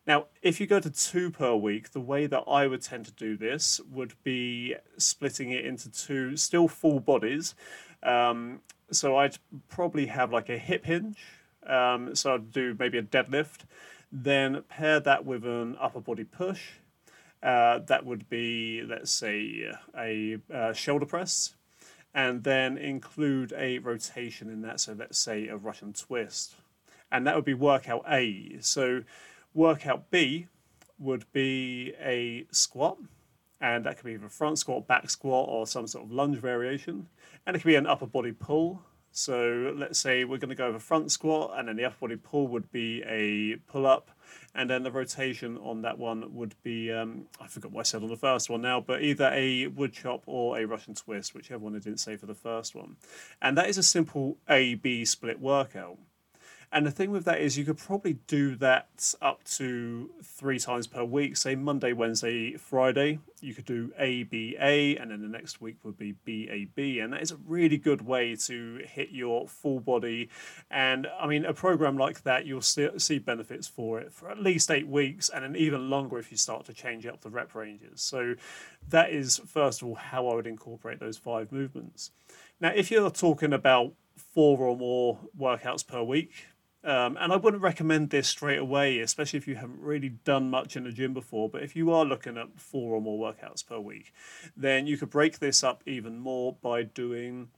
Now, 0.06 0.26
if 0.40 0.60
you 0.60 0.66
go 0.66 0.78
to 0.78 0.90
two 0.90 1.30
per 1.30 1.54
week, 1.54 1.90
the 1.90 2.00
way 2.00 2.26
that 2.26 2.44
I 2.46 2.68
would 2.68 2.82
tend 2.82 3.06
to 3.06 3.12
do 3.12 3.36
this 3.36 3.80
would 3.90 4.14
be 4.22 4.76
splitting 4.96 5.50
it 5.50 5.64
into 5.64 5.90
two 5.90 6.36
still 6.36 6.68
full 6.68 7.00
bodies. 7.00 7.54
Um, 8.02 8.60
so 8.92 9.16
I'd 9.16 9.38
probably 9.68 10.06
have 10.06 10.32
like 10.32 10.48
a 10.48 10.58
hip 10.58 10.84
hinge. 10.84 11.18
Um, 11.66 12.14
so 12.14 12.34
I'd 12.34 12.52
do 12.52 12.76
maybe 12.78 12.98
a 12.98 13.02
deadlift, 13.02 13.62
then 14.12 14.62
pair 14.68 15.00
that 15.00 15.24
with 15.24 15.44
an 15.44 15.76
upper 15.80 16.00
body 16.00 16.22
push. 16.22 16.62
Uh, 17.42 17.80
that 17.80 18.06
would 18.06 18.28
be, 18.28 18.82
let's 18.88 19.10
say, 19.10 19.72
a, 19.98 20.38
a 20.48 20.74
shoulder 20.74 21.06
press, 21.06 21.54
and 22.14 22.44
then 22.44 22.78
include 22.78 23.52
a 23.56 23.78
rotation 23.78 24.48
in 24.48 24.62
that. 24.62 24.80
So 24.80 24.94
let's 24.96 25.18
say 25.18 25.48
a 25.48 25.56
Russian 25.56 25.92
twist, 25.92 26.54
and 27.10 27.26
that 27.26 27.34
would 27.34 27.44
be 27.44 27.54
workout 27.54 28.04
A. 28.08 28.58
So 28.60 29.02
Workout 29.56 30.10
B 30.10 30.48
would 30.98 31.24
be 31.32 31.94
a 31.98 32.46
squat, 32.50 32.98
and 33.58 33.86
that 33.86 33.96
could 33.96 34.04
be 34.04 34.12
either 34.12 34.28
front 34.28 34.58
squat, 34.58 34.86
back 34.86 35.08
squat, 35.08 35.48
or 35.48 35.66
some 35.66 35.86
sort 35.86 36.04
of 36.04 36.12
lunge 36.12 36.36
variation. 36.36 37.08
And 37.46 37.56
it 37.56 37.60
could 37.60 37.68
be 37.68 37.74
an 37.74 37.86
upper 37.86 38.06
body 38.06 38.32
pull. 38.32 38.82
So 39.12 39.72
let's 39.74 39.98
say 39.98 40.24
we're 40.24 40.36
going 40.36 40.50
to 40.50 40.54
go 40.54 40.66
over 40.66 40.78
front 40.78 41.10
squat, 41.10 41.54
and 41.56 41.68
then 41.68 41.76
the 41.76 41.86
upper 41.86 42.00
body 42.00 42.16
pull 42.16 42.48
would 42.48 42.70
be 42.70 43.02
a 43.06 43.56
pull 43.72 43.86
up, 43.86 44.10
and 44.54 44.68
then 44.68 44.82
the 44.82 44.92
rotation 44.92 45.56
on 45.56 45.80
that 45.82 45.96
one 45.96 46.34
would 46.34 46.54
be 46.62 46.92
um, 46.92 47.24
I 47.40 47.46
forgot 47.46 47.72
what 47.72 47.80
I 47.80 47.84
said 47.84 48.02
on 48.02 48.10
the 48.10 48.16
first 48.16 48.50
one 48.50 48.60
now, 48.60 48.78
but 48.82 49.02
either 49.02 49.30
a 49.32 49.68
wood 49.68 49.94
chop 49.94 50.22
or 50.26 50.58
a 50.58 50.66
Russian 50.66 50.94
twist, 50.94 51.34
whichever 51.34 51.64
one 51.64 51.74
I 51.74 51.78
didn't 51.78 52.00
say 52.00 52.16
for 52.16 52.26
the 52.26 52.34
first 52.34 52.74
one. 52.74 52.96
And 53.40 53.56
that 53.56 53.70
is 53.70 53.78
a 53.78 53.82
simple 53.82 54.36
A 54.50 54.74
B 54.74 55.06
split 55.06 55.40
workout. 55.40 55.96
And 56.76 56.84
the 56.84 56.90
thing 56.90 57.10
with 57.10 57.24
that 57.24 57.40
is, 57.40 57.56
you 57.56 57.64
could 57.64 57.78
probably 57.78 58.18
do 58.26 58.54
that 58.56 59.14
up 59.22 59.42
to 59.44 60.10
three 60.22 60.58
times 60.58 60.86
per 60.86 61.02
week. 61.02 61.38
Say 61.38 61.54
Monday, 61.54 61.94
Wednesday, 61.94 62.58
Friday. 62.58 63.18
You 63.40 63.54
could 63.54 63.64
do 63.64 63.92
ABA, 63.98 65.00
and 65.00 65.10
then 65.10 65.22
the 65.22 65.28
next 65.28 65.62
week 65.62 65.78
would 65.84 65.96
be 65.96 66.12
BAB. 66.12 67.02
And 67.02 67.14
that 67.14 67.22
is 67.22 67.30
a 67.30 67.38
really 67.46 67.78
good 67.78 68.02
way 68.02 68.36
to 68.44 68.82
hit 68.84 69.08
your 69.10 69.48
full 69.48 69.80
body. 69.80 70.28
And 70.70 71.06
I 71.18 71.26
mean, 71.26 71.46
a 71.46 71.54
program 71.54 71.96
like 71.96 72.24
that, 72.24 72.44
you'll 72.44 72.60
see 72.60 73.20
benefits 73.20 73.66
for 73.66 73.98
it 73.98 74.12
for 74.12 74.30
at 74.30 74.38
least 74.38 74.70
eight 74.70 74.86
weeks, 74.86 75.30
and 75.30 75.44
then 75.44 75.56
even 75.56 75.88
longer 75.88 76.18
if 76.18 76.30
you 76.30 76.36
start 76.36 76.66
to 76.66 76.74
change 76.74 77.06
up 77.06 77.22
the 77.22 77.30
rep 77.30 77.54
ranges. 77.54 78.02
So, 78.02 78.34
that 78.90 79.08
is, 79.08 79.40
first 79.46 79.80
of 79.80 79.88
all, 79.88 79.94
how 79.94 80.28
I 80.28 80.34
would 80.34 80.46
incorporate 80.46 81.00
those 81.00 81.16
five 81.16 81.52
movements. 81.52 82.10
Now, 82.60 82.72
if 82.76 82.90
you're 82.90 83.08
talking 83.08 83.54
about 83.54 83.94
four 84.34 84.58
or 84.58 84.76
more 84.76 85.18
workouts 85.38 85.86
per 85.86 86.02
week, 86.02 86.32
um, 86.86 87.16
and 87.20 87.32
I 87.32 87.36
wouldn't 87.36 87.62
recommend 87.62 88.10
this 88.10 88.28
straight 88.28 88.60
away, 88.60 89.00
especially 89.00 89.38
if 89.38 89.48
you 89.48 89.56
haven't 89.56 89.80
really 89.80 90.10
done 90.10 90.48
much 90.50 90.76
in 90.76 90.84
the 90.84 90.92
gym 90.92 91.12
before. 91.12 91.48
But 91.48 91.64
if 91.64 91.74
you 91.74 91.92
are 91.92 92.04
looking 92.04 92.38
at 92.38 92.60
four 92.60 92.94
or 92.94 93.00
more 93.00 93.32
workouts 93.32 93.66
per 93.66 93.80
week, 93.80 94.12
then 94.56 94.86
you 94.86 94.96
could 94.96 95.10
break 95.10 95.40
this 95.40 95.64
up 95.64 95.82
even 95.84 96.18
more 96.18 96.56
by 96.62 96.84
doing 96.84 97.48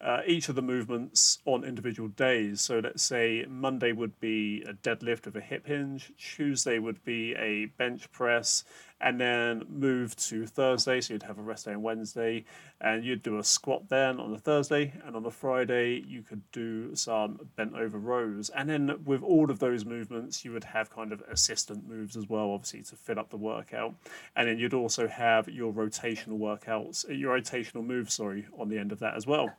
uh, 0.00 0.22
each 0.26 0.48
of 0.48 0.54
the 0.54 0.62
movements 0.62 1.38
on 1.44 1.64
individual 1.64 2.08
days. 2.08 2.60
So 2.60 2.80
let's 2.80 3.02
say 3.02 3.44
Monday 3.48 3.92
would 3.92 4.18
be 4.20 4.62
a 4.62 4.72
deadlift 4.72 5.26
with 5.26 5.36
a 5.36 5.40
hip 5.40 5.66
hinge, 5.66 6.10
Tuesday 6.18 6.78
would 6.78 7.04
be 7.04 7.34
a 7.34 7.66
bench 7.66 8.10
press, 8.10 8.64
and 9.02 9.20
then 9.20 9.64
move 9.68 10.14
to 10.16 10.46
Thursday. 10.46 11.00
So 11.00 11.14
you'd 11.14 11.24
have 11.24 11.38
a 11.38 11.42
rest 11.42 11.66
day 11.66 11.74
on 11.74 11.82
Wednesday, 11.82 12.44
and 12.80 13.04
you'd 13.04 13.22
do 13.22 13.38
a 13.38 13.44
squat 13.44 13.88
then 13.88 14.20
on 14.20 14.32
the 14.32 14.38
Thursday, 14.38 14.94
and 15.04 15.16
on 15.16 15.22
the 15.22 15.30
Friday 15.30 16.02
you 16.06 16.22
could 16.22 16.42
do 16.52 16.94
some 16.94 17.40
bent 17.56 17.74
over 17.74 17.98
rows. 17.98 18.48
And 18.50 18.68
then 18.68 19.04
with 19.04 19.22
all 19.22 19.50
of 19.50 19.58
those 19.58 19.84
movements, 19.84 20.44
you 20.44 20.52
would 20.52 20.64
have 20.64 20.90
kind 20.90 21.12
of 21.12 21.22
assistant 21.28 21.88
moves 21.88 22.16
as 22.16 22.28
well, 22.28 22.50
obviously 22.50 22.82
to 22.82 22.96
fill 22.96 23.18
up 23.18 23.30
the 23.30 23.36
workout. 23.36 23.94
And 24.36 24.48
then 24.48 24.58
you'd 24.58 24.74
also 24.74 25.08
have 25.08 25.48
your 25.48 25.72
rotational 25.72 26.38
workouts, 26.38 27.04
your 27.08 27.38
rotational 27.38 27.84
moves, 27.84 28.14
sorry, 28.14 28.46
on 28.58 28.68
the 28.68 28.78
end 28.78 28.92
of 28.92 29.00
that 29.00 29.14
as 29.16 29.26
well. 29.26 29.50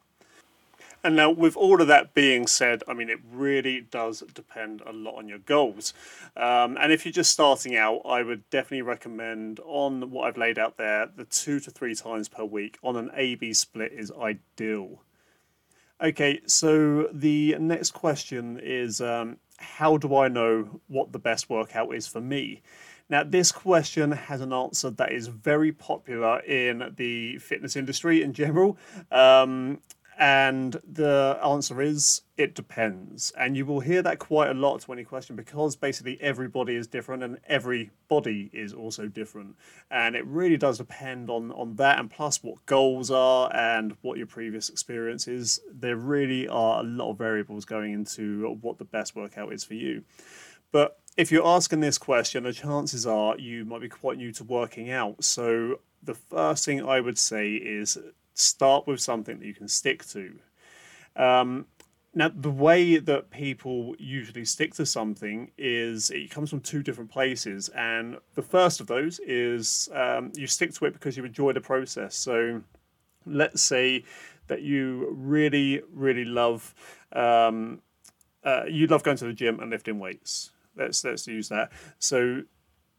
And 1.05 1.17
now, 1.17 1.29
with 1.29 1.57
all 1.57 1.81
of 1.81 1.87
that 1.87 2.13
being 2.13 2.47
said, 2.47 2.81
I 2.87 2.93
mean, 2.93 3.09
it 3.09 3.19
really 3.29 3.81
does 3.81 4.23
depend 4.33 4.81
a 4.85 4.93
lot 4.93 5.17
on 5.17 5.27
your 5.27 5.39
goals. 5.39 5.93
Um, 6.37 6.77
and 6.79 6.93
if 6.93 7.03
you're 7.03 7.11
just 7.11 7.31
starting 7.31 7.75
out, 7.75 8.03
I 8.05 8.23
would 8.23 8.49
definitely 8.49 8.83
recommend 8.83 9.59
on 9.65 10.11
what 10.11 10.27
I've 10.27 10.37
laid 10.37 10.57
out 10.57 10.77
there, 10.77 11.09
the 11.13 11.25
two 11.25 11.59
to 11.59 11.71
three 11.71 11.93
times 11.93 12.29
per 12.29 12.45
week 12.45 12.77
on 12.81 12.95
an 12.95 13.11
A 13.15 13.35
B 13.35 13.53
split 13.53 13.91
is 13.91 14.11
ideal. 14.11 15.01
Okay, 16.01 16.39
so 16.45 17.09
the 17.11 17.57
next 17.59 17.91
question 17.91 18.59
is 18.63 19.01
um, 19.01 19.37
how 19.57 19.97
do 19.97 20.15
I 20.15 20.29
know 20.29 20.81
what 20.87 21.11
the 21.11 21.19
best 21.19 21.49
workout 21.49 21.93
is 21.93 22.07
for 22.07 22.21
me? 22.21 22.61
Now, 23.09 23.23
this 23.23 23.51
question 23.51 24.11
has 24.11 24.39
an 24.39 24.53
answer 24.53 24.89
that 24.91 25.11
is 25.11 25.27
very 25.27 25.73
popular 25.73 26.39
in 26.39 26.93
the 26.95 27.37
fitness 27.39 27.75
industry 27.75 28.23
in 28.23 28.31
general. 28.31 28.77
Um, 29.11 29.79
and 30.17 30.79
the 30.87 31.39
answer 31.43 31.81
is 31.81 32.21
it 32.37 32.55
depends. 32.55 33.31
And 33.37 33.57
you 33.57 33.65
will 33.65 33.79
hear 33.79 34.01
that 34.01 34.19
quite 34.19 34.49
a 34.49 34.53
lot 34.53 34.81
to 34.81 34.93
any 34.93 35.03
question 35.03 35.35
because 35.35 35.75
basically 35.75 36.19
everybody 36.21 36.75
is 36.75 36.87
different 36.87 37.23
and 37.23 37.39
every 37.47 37.91
body 38.07 38.49
is 38.53 38.73
also 38.73 39.07
different. 39.07 39.55
And 39.89 40.15
it 40.15 40.25
really 40.25 40.57
does 40.57 40.77
depend 40.77 41.29
on, 41.29 41.51
on 41.51 41.75
that 41.77 41.99
and 41.99 42.09
plus 42.09 42.43
what 42.43 42.65
goals 42.65 43.11
are 43.11 43.53
and 43.55 43.95
what 44.01 44.17
your 44.17 44.27
previous 44.27 44.69
experience 44.69 45.27
is. 45.27 45.59
There 45.71 45.97
really 45.97 46.47
are 46.47 46.81
a 46.81 46.83
lot 46.83 47.11
of 47.11 47.17
variables 47.17 47.65
going 47.65 47.93
into 47.93 48.57
what 48.61 48.77
the 48.77 48.85
best 48.85 49.15
workout 49.15 49.53
is 49.53 49.63
for 49.63 49.73
you. 49.75 50.03
But 50.71 50.99
if 51.17 51.31
you're 51.31 51.45
asking 51.45 51.81
this 51.81 51.97
question, 51.97 52.43
the 52.43 52.53
chances 52.53 53.05
are 53.05 53.37
you 53.37 53.65
might 53.65 53.81
be 53.81 53.89
quite 53.89 54.17
new 54.17 54.31
to 54.33 54.43
working 54.43 54.89
out. 54.89 55.23
So 55.23 55.79
the 56.01 56.15
first 56.15 56.65
thing 56.65 56.83
I 56.83 56.99
would 56.99 57.17
say 57.17 57.53
is 57.53 57.97
start 58.33 58.87
with 58.87 58.99
something 58.99 59.39
that 59.39 59.45
you 59.45 59.53
can 59.53 59.67
stick 59.67 60.05
to. 60.07 60.39
Um, 61.15 61.67
now, 62.15 62.29
the 62.29 62.51
way 62.51 62.97
that 62.97 63.31
people 63.31 63.95
usually 63.97 64.45
stick 64.45 64.75
to 64.75 64.85
something 64.85 65.51
is 65.57 66.11
it 66.11 66.29
comes 66.29 66.51
from 66.51 66.59
two 66.59 66.83
different 66.83 67.09
places. 67.09 67.69
And 67.69 68.17
the 68.35 68.43
first 68.43 68.79
of 68.79 68.87
those 68.87 69.19
is 69.19 69.89
um, 69.93 70.31
you 70.35 70.45
stick 70.45 70.73
to 70.75 70.85
it 70.85 70.93
because 70.93 71.17
you 71.17 71.25
enjoy 71.25 71.53
the 71.53 71.61
process. 71.61 72.15
So 72.15 72.61
let's 73.25 73.63
say 73.63 74.03
that 74.47 74.61
you 74.61 75.09
really, 75.11 75.81
really 75.91 76.25
love. 76.25 76.75
Um, 77.13 77.81
uh, 78.43 78.65
you 78.67 78.85
love 78.87 79.03
going 79.03 79.17
to 79.17 79.25
the 79.25 79.33
gym 79.33 79.59
and 79.59 79.71
lifting 79.71 79.99
weights. 79.99 80.51
Let's 80.75 81.03
let's 81.03 81.25
use 81.25 81.49
that. 81.49 81.71
So 81.97 82.43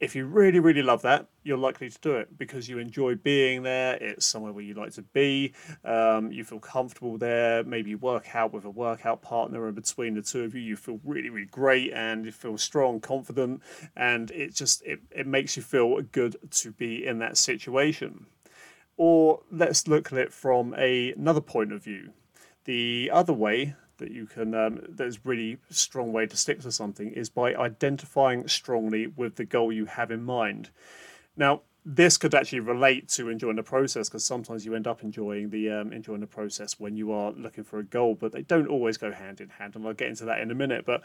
if 0.05 0.15
you 0.15 0.27
really, 0.27 0.61
really 0.61 0.83
love 0.83 1.01
that, 1.03 1.29
you're 1.45 1.57
likely 1.57 1.89
to 1.89 1.99
do 2.01 2.13
it 2.17 2.37
because 2.37 2.69
you 2.69 2.79
enjoy 2.79 3.15
being 3.15 3.63
there. 3.63 3.95
It's 3.95 4.27
somewhere 4.27 4.53
where 4.53 4.63
you 4.63 4.75
like 4.75 4.93
to 4.93 5.03
be. 5.03 5.55
Um, 5.83 6.31
you 6.31 6.45
feel 6.45 6.61
comfortable 6.61 7.17
there. 7.17 7.65
Maybe 7.65 7.91
you 7.91 7.99
work 7.99 8.35
out 8.35 8.53
with 8.53 8.67
a 8.67 8.71
workout 8.71 9.23
partner, 9.23 9.67
and 9.67 9.75
between 9.75 10.15
the 10.15 10.23
two 10.23 10.45
of 10.45 10.55
you, 10.55 10.61
you 10.61 10.77
feel 10.77 11.01
really, 11.05 11.31
really 11.31 11.47
great 11.47 11.93
and 11.95 12.27
you 12.27 12.33
feel 12.33 12.59
strong, 12.59 13.01
confident, 13.01 13.63
and 13.97 14.31
it 14.31 14.55
just 14.55 14.83
it, 14.85 15.01
it 15.11 15.27
makes 15.27 15.57
you 15.57 15.63
feel 15.63 16.01
good 16.03 16.37
to 16.51 16.71
be 16.71 17.07
in 17.07 17.19
that 17.21 17.39
situation. 17.39 18.27
Or 18.99 19.41
let's 19.51 19.89
look 19.89 20.13
at 20.13 20.19
it 20.19 20.33
from 20.33 20.75
a, 20.77 21.13
another 21.13 21.41
point 21.41 21.73
of 21.73 21.83
view. 21.83 22.11
The 22.65 23.11
other 23.13 23.33
way 23.33 23.75
that 23.99 24.11
you 24.11 24.27
can 24.27 24.55
um, 24.55 24.81
there's 24.89 25.25
really 25.25 25.59
strong 25.71 26.13
way 26.13 26.27
to 26.27 26.37
stick 26.37 26.61
to 26.61 26.73
something 26.73 27.13
is 27.13 27.29
by 27.29 27.55
identifying 27.55 28.49
strongly 28.49 29.07
with 29.07 29.37
the 29.37 29.45
goal 29.45 29.73
you 29.73 29.87
have 29.87 30.11
in 30.11 30.23
mind. 30.23 30.71
Now 31.37 31.63
this 31.87 32.17
could 32.17 32.35
actually 32.35 32.61
relate 32.61 33.09
to 33.11 33.29
enjoying 33.29 33.57
the 33.57 33.63
process 33.63 34.09
because 34.09 34.25
sometimes 34.25 34.65
you 34.65 34.75
end 34.75 34.87
up 34.87 35.03
enjoying 35.03 35.51
the 35.51 35.71
um, 35.71 35.93
enjoying 35.93 36.21
the 36.21 36.27
process 36.27 36.81
when 36.81 36.97
you 36.97 37.13
are 37.13 37.33
looking 37.33 37.65
for 37.65 37.79
a 37.79 37.85
goal 37.85 38.15
but 38.15 38.33
they 38.33 38.43
don't 38.43 38.69
always 38.69 38.97
go 38.97 39.13
hand 39.13 39.41
in 39.41 39.51
hand 39.51 39.77
and 39.77 39.87
i'll 39.87 39.93
get 39.93 40.09
into 40.09 40.25
that 40.25 40.41
in 40.41 40.51
a 40.51 40.55
minute. 40.55 40.85
But 40.87 41.03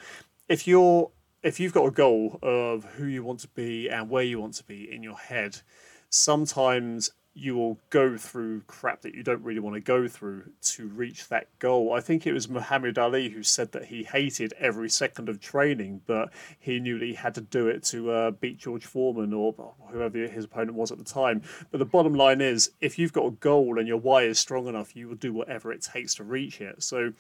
if 0.48 0.68
you're 0.68 1.12
if 1.44 1.60
you've 1.60 1.74
got 1.74 1.86
a 1.86 1.92
goal 1.92 2.40
of 2.42 2.84
who 2.84 3.06
you 3.06 3.24
want 3.24 3.40
to 3.42 3.48
be 3.50 3.90
and 3.90 4.10
where 4.10 4.24
you 4.24 4.40
want 4.40 4.54
to 4.56 4.64
be 4.64 4.92
in 4.92 5.04
your 5.04 5.18
head 5.18 5.62
sometimes 6.10 7.12
you 7.34 7.56
will 7.56 7.80
go 7.90 8.18
through 8.18 8.62
crap 8.62 9.02
that 9.02 9.14
you 9.14 9.24
don't 9.24 9.44
really 9.44 9.60
want 9.60 9.76
to 9.76 9.80
go 9.80 10.08
through 10.08 10.44
to 10.62 10.88
reach 10.88 11.28
that 11.30 11.48
goal. 11.60 11.94
I 11.94 12.02
think 12.02 12.26
it 12.26 12.34
was 12.34 12.50
Muhammad 12.50 12.98
Ali 12.98 13.30
who 13.30 13.44
said 13.44 13.72
that 13.72 13.86
he 13.86 14.04
hated 14.04 14.54
every 14.58 14.90
second 14.90 15.30
of 15.30 15.40
training, 15.40 16.02
but 16.06 16.34
he 16.60 16.80
knew 16.80 17.00
that 17.00 17.06
he 17.06 17.14
had 17.14 17.36
to 17.36 17.42
do 17.42 17.68
it 17.68 17.84
to 17.86 18.12
uh, 18.12 18.32
beat 18.32 18.58
George 18.58 18.86
Foreman 18.86 19.34
or 19.34 19.54
whoever 19.92 20.18
his 20.28 20.46
opponent 20.46 20.76
was 20.76 20.92
at 20.92 20.98
the 20.98 21.04
time. 21.04 21.42
But 21.72 21.78
the 21.78 21.86
bottom 21.86 22.14
line 22.14 22.42
is, 22.42 22.72
if 22.82 23.00
you've 23.00 23.14
got 23.14 23.26
a 23.26 23.32
goal 23.32 23.78
and 23.78 23.88
your 23.88 23.98
why 23.98 24.24
is 24.24 24.40
strong 24.40 24.68
enough, 24.68 24.96
you 24.96 25.08
will 25.08 25.16
do 25.16 25.32
whatever 25.32 25.72
it 25.72 25.82
takes 25.82 26.16
to 26.16 26.24
reach 26.24 26.60
it. 26.62 26.84
So 26.84 27.14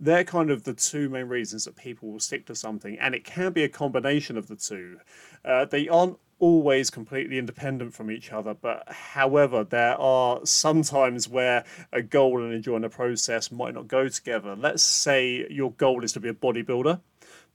they're 0.00 0.24
kind 0.24 0.50
of 0.50 0.62
the 0.62 0.74
two 0.74 1.08
main 1.08 1.26
reasons 1.26 1.64
that 1.64 1.76
people 1.76 2.12
will 2.12 2.20
stick 2.20 2.46
to 2.46 2.54
something, 2.54 2.98
and 2.98 3.14
it 3.14 3.24
can 3.24 3.52
be 3.52 3.64
a 3.64 3.68
combination 3.68 4.38
of 4.38 4.46
the 4.46 4.56
two. 4.56 4.98
Uh, 5.44 5.64
they 5.64 5.88
aren't 5.88 6.18
always 6.38 6.90
completely 6.90 7.38
independent 7.38 7.94
from 7.94 8.10
each 8.10 8.32
other. 8.32 8.54
But 8.54 8.84
however, 8.88 9.64
there 9.64 9.98
are 9.98 10.40
some 10.44 10.82
times 10.82 11.28
where 11.28 11.64
a 11.92 12.02
goal 12.02 12.42
and 12.42 12.52
enjoying 12.52 12.82
the 12.82 12.88
process 12.88 13.50
might 13.50 13.74
not 13.74 13.88
go 13.88 14.08
together. 14.08 14.54
Let's 14.56 14.82
say 14.82 15.46
your 15.50 15.72
goal 15.72 16.04
is 16.04 16.12
to 16.12 16.20
be 16.20 16.28
a 16.28 16.34
bodybuilder, 16.34 17.00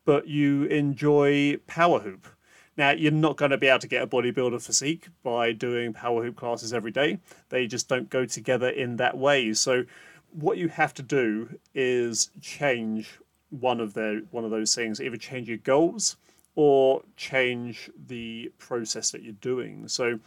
but 0.05 0.27
you 0.27 0.65
enjoy 0.65 1.57
power 1.67 1.99
hoop. 1.99 2.27
Now, 2.77 2.91
you're 2.91 3.11
not 3.11 3.37
going 3.37 3.51
to 3.51 3.57
be 3.57 3.67
able 3.67 3.79
to 3.79 3.87
get 3.87 4.01
a 4.01 4.07
bodybuilder 4.07 4.61
physique 4.61 5.09
by 5.23 5.51
doing 5.51 5.93
power 5.93 6.23
hoop 6.23 6.37
classes 6.37 6.73
every 6.73 6.91
day. 6.91 7.19
They 7.49 7.67
just 7.67 7.89
don't 7.89 8.09
go 8.09 8.25
together 8.25 8.69
in 8.69 8.95
that 8.95 9.17
way. 9.17 9.53
So, 9.53 9.83
what 10.31 10.57
you 10.57 10.69
have 10.69 10.93
to 10.93 11.03
do 11.03 11.59
is 11.75 12.29
change 12.41 13.19
one 13.49 13.81
of 13.81 13.93
the 13.93 14.25
one 14.31 14.45
of 14.45 14.51
those 14.51 14.73
things. 14.73 15.01
Either 15.01 15.17
change 15.17 15.49
your 15.49 15.57
goals 15.57 16.15
or 16.55 17.03
change 17.15 17.89
the 18.07 18.51
process 18.57 19.11
that 19.11 19.23
you're 19.23 19.33
doing. 19.33 19.87
So, 19.87 20.19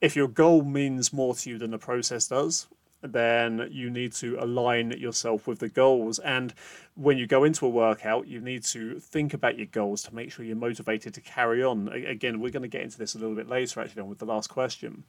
if 0.00 0.16
your 0.16 0.28
goal 0.28 0.62
means 0.62 1.12
more 1.12 1.34
to 1.34 1.50
you 1.50 1.58
than 1.58 1.70
the 1.70 1.78
process 1.78 2.28
does, 2.28 2.66
then 3.02 3.68
you 3.70 3.90
need 3.90 4.12
to 4.12 4.36
align 4.40 4.90
yourself 4.92 5.46
with 5.46 5.58
the 5.58 5.68
goals. 5.68 6.18
And 6.18 6.54
when 6.94 7.18
you 7.18 7.26
go 7.26 7.44
into 7.44 7.66
a 7.66 7.68
workout, 7.68 8.26
you 8.26 8.40
need 8.40 8.64
to 8.64 8.98
think 8.98 9.34
about 9.34 9.56
your 9.56 9.66
goals 9.66 10.02
to 10.04 10.14
make 10.14 10.32
sure 10.32 10.44
you're 10.44 10.56
motivated 10.56 11.14
to 11.14 11.20
carry 11.20 11.62
on. 11.62 11.88
Again, 11.88 12.40
we're 12.40 12.50
going 12.50 12.62
to 12.62 12.68
get 12.68 12.82
into 12.82 12.98
this 12.98 13.14
a 13.14 13.18
little 13.18 13.34
bit 13.34 13.48
later, 13.48 13.80
actually, 13.80 14.02
on 14.02 14.08
with 14.08 14.18
the 14.18 14.26
last 14.26 14.48
question. 14.48 15.04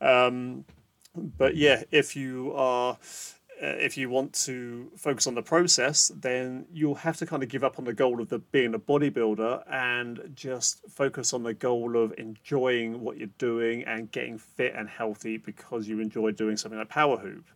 Um, 0.00 0.64
but 1.14 1.56
yeah, 1.56 1.84
if 1.90 2.16
you 2.16 2.52
are 2.54 2.98
if 3.60 3.96
you 3.96 4.10
want 4.10 4.32
to 4.32 4.90
focus 4.96 5.26
on 5.26 5.34
the 5.34 5.42
process, 5.42 6.12
then 6.20 6.66
you'll 6.72 6.94
have 6.94 7.16
to 7.16 7.26
kind 7.26 7.42
of 7.42 7.48
give 7.48 7.64
up 7.64 7.78
on 7.78 7.84
the 7.84 7.92
goal 7.94 8.20
of 8.20 8.28
the, 8.28 8.38
being 8.38 8.74
a 8.74 8.78
bodybuilder 8.78 9.62
and 9.70 10.30
just 10.34 10.86
focus 10.90 11.32
on 11.32 11.42
the 11.42 11.54
goal 11.54 11.96
of 11.96 12.12
enjoying 12.18 13.00
what 13.00 13.16
you're 13.16 13.28
doing 13.38 13.82
and 13.84 14.12
getting 14.12 14.36
fit 14.38 14.74
and 14.76 14.88
healthy 14.88 15.38
because 15.38 15.88
you 15.88 16.00
enjoy 16.00 16.30
doing 16.32 16.56
something 16.56 16.78
like 16.78 16.88
power 16.88 17.16
hoop. 17.16 17.46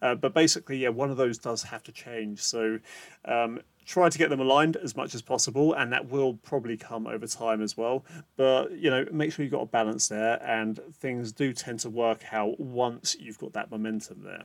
Uh, 0.00 0.14
but 0.14 0.34
basically, 0.34 0.78
yeah, 0.78 0.88
one 0.88 1.10
of 1.10 1.16
those 1.16 1.38
does 1.38 1.62
have 1.62 1.82
to 1.82 1.92
change. 1.92 2.40
So 2.40 2.78
um, 3.24 3.60
try 3.86 4.08
to 4.08 4.18
get 4.18 4.30
them 4.30 4.40
aligned 4.40 4.76
as 4.76 4.96
much 4.96 5.14
as 5.14 5.22
possible, 5.22 5.74
and 5.74 5.92
that 5.92 6.10
will 6.10 6.34
probably 6.34 6.76
come 6.76 7.06
over 7.06 7.26
time 7.26 7.62
as 7.62 7.76
well. 7.76 8.04
But 8.36 8.72
you 8.72 8.90
know, 8.90 9.06
make 9.12 9.32
sure 9.32 9.44
you've 9.44 9.52
got 9.52 9.62
a 9.62 9.66
balance 9.66 10.08
there, 10.08 10.42
and 10.42 10.78
things 10.94 11.32
do 11.32 11.52
tend 11.52 11.80
to 11.80 11.90
work 11.90 12.24
out 12.32 12.58
once 12.60 13.16
you've 13.18 13.38
got 13.38 13.52
that 13.54 13.70
momentum 13.70 14.22
there. 14.22 14.44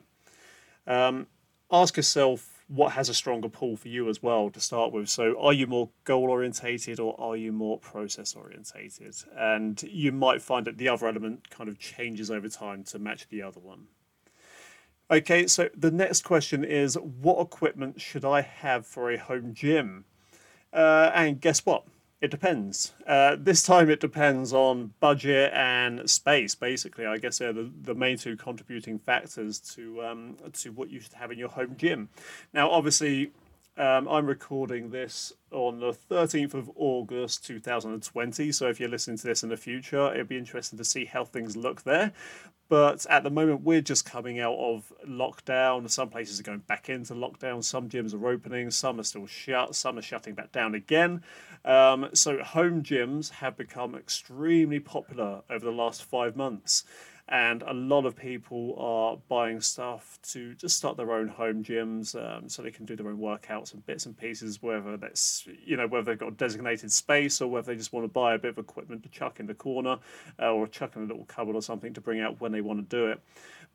Um, 0.89 1.27
ask 1.71 1.95
yourself 1.95 2.65
what 2.67 2.91
has 2.93 3.09
a 3.09 3.13
stronger 3.13 3.49
pull 3.49 3.77
for 3.77 3.87
you 3.87 4.09
as 4.09 4.21
well 4.21 4.49
to 4.49 4.59
start 4.59 4.91
with. 4.91 5.09
So, 5.09 5.39
are 5.39 5.53
you 5.53 5.67
more 5.67 5.89
goal 6.03 6.29
orientated 6.29 6.99
or 6.99 7.19
are 7.19 7.37
you 7.37 7.51
more 7.51 7.79
process 7.79 8.35
orientated? 8.35 9.15
And 9.35 9.81
you 9.83 10.11
might 10.11 10.41
find 10.41 10.67
that 10.67 10.77
the 10.77 10.89
other 10.89 11.07
element 11.07 11.49
kind 11.49 11.69
of 11.69 11.79
changes 11.79 12.29
over 12.29 12.49
time 12.49 12.83
to 12.85 12.99
match 12.99 13.27
the 13.29 13.41
other 13.41 13.59
one. 13.59 13.87
Okay, 15.11 15.47
so 15.47 15.69
the 15.75 15.89
next 15.89 16.23
question 16.23 16.63
is 16.63 16.95
what 16.95 17.41
equipment 17.41 17.99
should 17.99 18.23
I 18.23 18.41
have 18.41 18.85
for 18.85 19.11
a 19.11 19.17
home 19.17 19.53
gym? 19.53 20.05
Uh, 20.71 21.11
and 21.15 21.41
guess 21.41 21.65
what? 21.65 21.85
It 22.21 22.31
depends. 22.31 22.91
Uh, 23.07 23.37
this 23.39 23.63
time 23.63 23.89
it 23.89 24.01
depends 24.01 24.51
on 24.51 24.93
budget 24.99 25.53
and 25.53 26.09
space. 26.09 26.53
Basically, 26.53 27.05
I 27.05 27.17
guess 27.17 27.37
they're 27.37 27.53
the, 27.53 27.71
the 27.81 27.95
main 27.95 28.17
two 28.17 28.35
contributing 28.35 28.99
factors 28.99 29.57
to 29.75 30.03
um, 30.03 30.35
to 30.53 30.71
what 30.71 30.89
you 30.89 30.99
should 30.99 31.13
have 31.13 31.31
in 31.31 31.39
your 31.39 31.47
home 31.47 31.75
gym. 31.77 32.09
Now, 32.53 32.69
obviously, 32.69 33.31
um, 33.79 34.09
I'm 34.09 34.25
recording 34.25 34.89
this 34.89 35.31
on 35.51 35.79
the 35.79 35.93
13th 35.93 36.53
of 36.53 36.69
August 36.75 37.45
2020. 37.47 38.51
So 38.51 38.67
if 38.67 38.77
you're 38.77 38.89
listening 38.89 39.17
to 39.17 39.27
this 39.27 39.41
in 39.41 39.47
the 39.47 39.55
future, 39.55 40.13
it'd 40.13 40.27
be 40.27 40.37
interesting 40.37 40.77
to 40.77 40.83
see 40.83 41.05
how 41.05 41.23
things 41.23 41.55
look 41.55 41.83
there. 41.83 42.11
But 42.67 43.05
at 43.09 43.23
the 43.23 43.29
moment, 43.29 43.61
we're 43.61 43.81
just 43.81 44.05
coming 44.05 44.41
out 44.41 44.55
of 44.55 44.91
lockdown. 45.07 45.89
Some 45.89 46.09
places 46.09 46.41
are 46.41 46.43
going 46.43 46.59
back 46.59 46.89
into 46.89 47.13
lockdown. 47.13 47.63
Some 47.63 47.87
gyms 47.87 48.13
are 48.13 48.27
opening. 48.27 48.69
Some 48.69 48.99
are 48.99 49.03
still 49.03 49.25
shut. 49.25 49.73
Some 49.75 49.97
are 49.97 50.03
shutting 50.03 50.35
back 50.35 50.51
down 50.51 50.75
again. 50.75 51.23
Um, 51.63 52.09
so, 52.13 52.43
home 52.43 52.83
gyms 52.83 53.31
have 53.31 53.57
become 53.57 53.95
extremely 53.95 54.79
popular 54.79 55.41
over 55.49 55.65
the 55.65 55.71
last 55.71 56.03
five 56.03 56.35
months 56.35 56.83
and 57.29 57.61
a 57.61 57.73
lot 57.73 58.05
of 58.05 58.15
people 58.15 58.75
are 58.77 59.17
buying 59.29 59.61
stuff 59.61 60.19
to 60.23 60.55
just 60.55 60.75
start 60.75 60.97
their 60.97 61.11
own 61.11 61.27
home 61.27 61.63
gyms 61.63 62.15
um, 62.15 62.49
so 62.49 62.61
they 62.61 62.71
can 62.71 62.85
do 62.85 62.95
their 62.95 63.07
own 63.07 63.19
workouts 63.19 63.73
and 63.73 63.85
bits 63.85 64.05
and 64.05 64.17
pieces 64.17 64.61
whether 64.61 64.97
that's 64.97 65.47
you 65.63 65.77
know 65.77 65.87
whether 65.87 66.05
they've 66.05 66.19
got 66.19 66.29
a 66.29 66.35
designated 66.35 66.91
space 66.91 67.39
or 67.39 67.47
whether 67.47 67.67
they 67.67 67.77
just 67.77 67.93
want 67.93 68.03
to 68.03 68.09
buy 68.09 68.33
a 68.33 68.39
bit 68.39 68.49
of 68.49 68.57
equipment 68.57 69.03
to 69.03 69.09
chuck 69.09 69.39
in 69.39 69.45
the 69.45 69.53
corner 69.53 69.97
uh, 70.41 70.51
or 70.51 70.67
chuck 70.67 70.95
in 70.95 71.03
a 71.03 71.05
little 71.05 71.25
cupboard 71.25 71.55
or 71.55 71.61
something 71.61 71.93
to 71.93 72.01
bring 72.01 72.19
out 72.19 72.41
when 72.41 72.51
they 72.51 72.61
want 72.61 72.79
to 72.79 72.95
do 72.97 73.07
it 73.07 73.21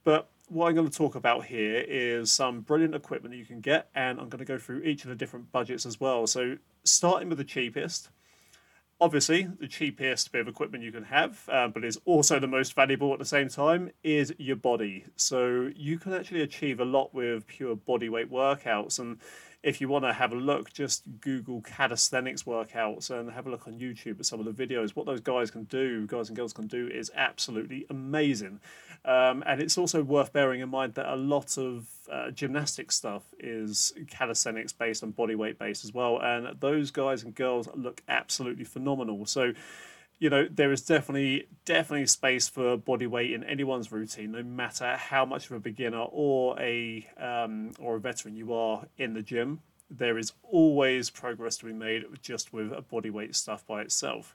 but 0.03 0.29
what 0.49 0.69
I'm 0.69 0.75
going 0.75 0.89
to 0.89 0.97
talk 0.97 1.15
about 1.15 1.47
here 1.47 1.83
is 1.89 2.31
some 2.31 2.61
brilliant 2.61 2.95
equipment 2.95 3.33
that 3.33 3.39
you 3.39 3.47
can 3.47 3.61
get, 3.61 3.89
and 3.95 4.21
I'm 4.21 4.29
going 4.29 4.41
to 4.41 4.45
go 4.45 4.59
through 4.59 4.83
each 4.83 5.05
of 5.05 5.09
the 5.09 5.17
different 5.17 5.51
budgets 5.51 5.87
as 5.87 5.99
well. 5.99 6.27
So, 6.27 6.59
starting 6.85 7.31
with 7.31 7.39
the 7.39 7.45
cheapest, 7.45 8.11
obviously 9.05 9.47
the 9.61 9.69
cheapest 9.69 10.33
bit 10.33 10.41
of 10.41 10.49
equipment 10.49 10.83
you 10.83 10.91
can 10.91 11.05
have, 11.05 11.47
uh, 11.53 11.69
but 11.69 11.85
is 11.85 12.01
also 12.07 12.41
the 12.41 12.47
most 12.47 12.73
valuable 12.73 13.13
at 13.13 13.19
the 13.19 13.25
same 13.27 13.51
time, 13.51 13.91
is 14.03 14.35
your 14.39 14.57
body. 14.57 15.05
So 15.15 15.71
you 15.77 15.99
can 15.99 16.15
actually 16.15 16.41
achieve 16.41 16.81
a 16.81 16.87
lot 16.87 17.13
with 17.13 17.47
pure 17.47 17.77
body 17.77 18.09
weight 18.09 18.33
workouts. 18.33 18.99
And 18.99 19.19
if 19.65 19.81
you 19.81 19.89
want 19.89 20.05
to 20.05 20.13
have 20.13 20.33
a 20.33 20.37
look, 20.37 20.73
just 20.73 21.03
Google 21.21 21.63
calisthenics 21.63 22.43
workouts 22.43 23.09
and 23.09 23.31
have 23.31 23.47
a 23.47 23.51
look 23.51 23.67
on 23.67 23.79
YouTube 23.79 24.21
at 24.21 24.27
some 24.27 24.39
of 24.39 24.45
the 24.45 24.67
videos. 24.67 24.91
What 24.91 25.07
those 25.07 25.21
guys 25.21 25.51
can 25.51 25.65
do, 25.65 26.07
guys 26.07 26.29
and 26.29 26.37
girls 26.37 26.53
can 26.53 26.67
do, 26.67 26.87
is 26.87 27.11
absolutely 27.17 27.87
amazing. 27.89 28.61
Um, 29.07 29.43
and 29.47 29.63
it's 29.63 29.79
also 29.79 30.03
worth 30.03 30.35
bearing 30.35 30.61
in 30.61 30.69
mind 30.69 30.95
that 30.95 31.11
a 31.11 31.17
lot 31.17 31.57
of 31.57 31.87
uh, 32.13 32.31
gymnastic 32.31 32.93
stuff 32.93 33.23
is 33.41 33.95
calisthenics 34.09 34.73
based 34.73 35.03
and 35.03 35.17
body 35.17 35.35
weight 35.35 35.59
based 35.59 35.83
as 35.83 35.95
well. 35.95 36.21
And 36.21 36.61
those 36.61 36.91
guys 36.91 37.23
and 37.25 37.35
girls 37.35 37.67
look 37.75 38.03
absolutely 38.07 38.65
phenomenal. 38.65 39.25
So, 39.25 39.55
you 40.25 40.31
know, 40.31 40.49
there 40.51 40.73
is 40.73 40.81
definitely 40.81 41.49
definitely 41.67 42.07
space 42.07 42.49
for 42.49 42.79
body 42.79 43.07
weight 43.07 43.33
in 43.33 43.45
anyone's 43.45 43.93
routine, 43.93 44.33
no 44.33 44.43
matter 44.43 44.97
how 44.97 45.27
much 45.27 45.51
of 45.51 45.53
a 45.53 45.61
beginner 45.61 46.01
or 46.01 46.59
a 46.59 47.07
um, 47.19 47.73
or 47.79 47.97
a 47.97 48.01
veteran 48.01 48.35
you 48.35 48.55
are 48.55 48.87
in 48.97 49.13
the 49.13 49.21
gym. 49.21 49.61
There 49.91 50.17
is 50.17 50.33
always 50.43 51.11
progress 51.11 51.59
to 51.59 51.67
be 51.67 51.75
made 51.75 52.05
just 52.23 52.55
with 52.55 52.73
a 52.73 52.81
body 52.81 53.11
weight 53.11 53.37
stuff 53.37 53.67
by 53.67 53.83
itself. 53.83 54.35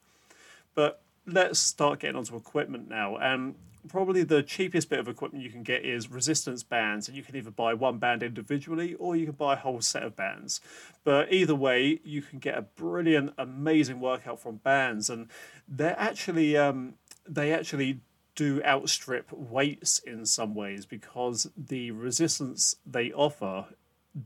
But 0.75 1.01
let's 1.25 1.59
start 1.59 1.99
getting 1.99 2.15
onto 2.15 2.35
equipment 2.35 2.89
now. 2.89 3.17
And 3.17 3.55
probably 3.87 4.23
the 4.23 4.43
cheapest 4.43 4.89
bit 4.89 4.99
of 4.99 5.07
equipment 5.07 5.43
you 5.43 5.49
can 5.49 5.63
get 5.63 5.85
is 5.85 6.09
resistance 6.09 6.63
bands, 6.63 7.07
and 7.07 7.15
you 7.15 7.23
can 7.23 7.35
either 7.35 7.51
buy 7.51 7.73
one 7.73 7.97
band 7.97 8.23
individually 8.23 8.95
or 8.95 9.15
you 9.15 9.25
can 9.25 9.35
buy 9.35 9.53
a 9.53 9.57
whole 9.57 9.81
set 9.81 10.03
of 10.03 10.15
bands. 10.15 10.61
But 11.03 11.31
either 11.31 11.55
way, 11.55 11.99
you 12.03 12.21
can 12.21 12.39
get 12.39 12.57
a 12.57 12.61
brilliant, 12.61 13.33
amazing 13.37 13.99
workout 13.99 14.39
from 14.39 14.57
bands, 14.57 15.09
and 15.09 15.27
they're 15.67 15.99
actually 15.99 16.57
um, 16.57 16.95
they 17.27 17.53
actually 17.53 18.01
do 18.35 18.61
outstrip 18.63 19.31
weights 19.33 19.99
in 19.99 20.25
some 20.25 20.55
ways 20.55 20.85
because 20.85 21.49
the 21.57 21.91
resistance 21.91 22.77
they 22.85 23.11
offer 23.11 23.65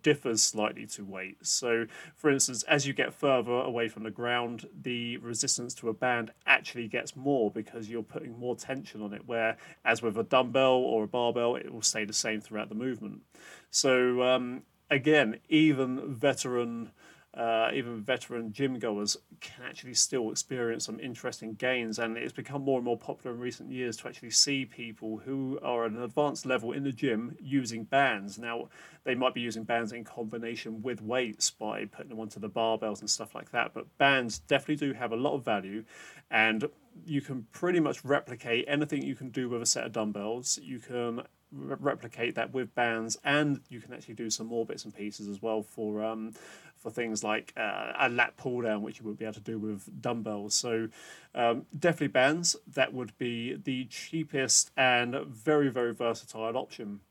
differs 0.01 0.41
slightly 0.41 0.85
to 0.87 1.03
weight. 1.03 1.37
So, 1.45 1.85
for 2.15 2.29
instance, 2.29 2.63
as 2.63 2.87
you 2.87 2.93
get 2.93 3.13
further 3.13 3.51
away 3.51 3.87
from 3.89 4.03
the 4.03 4.11
ground, 4.11 4.67
the 4.81 5.17
resistance 5.17 5.73
to 5.75 5.89
a 5.89 5.93
band 5.93 6.31
actually 6.45 6.87
gets 6.87 7.15
more 7.15 7.51
because 7.51 7.89
you're 7.89 8.03
putting 8.03 8.37
more 8.37 8.55
tension 8.55 9.01
on 9.01 9.13
it. 9.13 9.27
Where, 9.27 9.57
as 9.85 10.01
with 10.01 10.17
a 10.17 10.23
dumbbell 10.23 10.73
or 10.73 11.03
a 11.03 11.07
barbell, 11.07 11.55
it 11.55 11.71
will 11.71 11.81
stay 11.81 12.05
the 12.05 12.13
same 12.13 12.41
throughout 12.41 12.69
the 12.69 12.75
movement. 12.75 13.21
So, 13.69 14.23
um, 14.23 14.63
again, 14.89 15.39
even 15.49 16.13
veteran 16.13 16.91
uh, 17.33 17.69
even 17.73 18.01
veteran 18.01 18.51
gym 18.51 18.77
goers 18.77 19.17
can 19.41 19.65
actually 19.65 19.95
still 19.95 20.29
experience 20.29 20.85
some 20.85 20.99
interesting 20.99 21.55
gains. 21.55 21.97
And 21.97 22.15
it's 22.15 22.31
become 22.31 22.61
more 22.61 22.77
and 22.77 22.85
more 22.85 22.97
popular 22.97 23.35
in 23.35 23.41
recent 23.41 23.71
years 23.71 23.97
to 23.97 24.07
actually 24.07 24.29
see 24.29 24.65
people 24.65 25.17
who 25.25 25.59
are 25.63 25.85
at 25.85 25.91
an 25.91 26.03
advanced 26.03 26.45
level 26.45 26.73
in 26.73 26.83
the 26.83 26.91
gym 26.91 27.35
using 27.39 27.85
bands. 27.85 28.37
Now, 28.37 28.69
they 29.03 29.15
might 29.15 29.33
be 29.33 29.41
using 29.41 29.63
bands 29.63 29.93
in 29.93 30.03
combination 30.03 30.81
with 30.81 31.01
weights 31.01 31.49
by 31.49 31.85
putting 31.85 32.09
them 32.09 32.19
onto 32.19 32.39
the 32.39 32.49
barbells 32.49 32.99
and 32.99 33.09
stuff 33.09 33.33
like 33.33 33.51
that. 33.51 33.73
But 33.73 33.97
bands 33.97 34.39
definitely 34.39 34.87
do 34.87 34.93
have 34.93 35.11
a 35.11 35.17
lot 35.17 35.33
of 35.33 35.43
value. 35.43 35.83
And 36.29 36.69
you 37.05 37.21
can 37.21 37.47
pretty 37.51 37.79
much 37.79 38.03
replicate 38.03 38.65
anything 38.67 39.01
you 39.03 39.15
can 39.15 39.29
do 39.29 39.49
with 39.49 39.61
a 39.61 39.65
set 39.65 39.85
of 39.85 39.91
dumbbells. 39.91 40.59
You 40.61 40.79
can 40.79 41.23
re- 41.51 41.75
replicate 41.79 42.35
that 42.35 42.53
with 42.53 42.73
bands, 42.75 43.17
and 43.23 43.61
you 43.69 43.79
can 43.79 43.93
actually 43.93 44.15
do 44.15 44.29
some 44.29 44.47
more 44.47 44.65
bits 44.65 44.85
and 44.85 44.95
pieces 44.95 45.27
as 45.27 45.41
well 45.41 45.63
for 45.63 46.03
um, 46.03 46.33
for 46.77 46.89
things 46.89 47.23
like 47.23 47.53
uh, 47.57 47.93
a 47.97 48.09
lat 48.09 48.35
pull 48.37 48.61
down, 48.61 48.81
which 48.81 48.99
you 48.99 49.05
would 49.05 49.17
be 49.17 49.25
able 49.25 49.33
to 49.35 49.39
do 49.39 49.57
with 49.57 50.01
dumbbells. 50.01 50.53
So 50.53 50.89
um, 51.33 51.65
definitely 51.77 52.07
bands. 52.07 52.55
That 52.67 52.93
would 52.93 53.17
be 53.17 53.55
the 53.55 53.85
cheapest 53.85 54.71
and 54.75 55.15
very 55.27 55.69
very 55.69 55.93
versatile 55.93 56.57
option. 56.57 57.01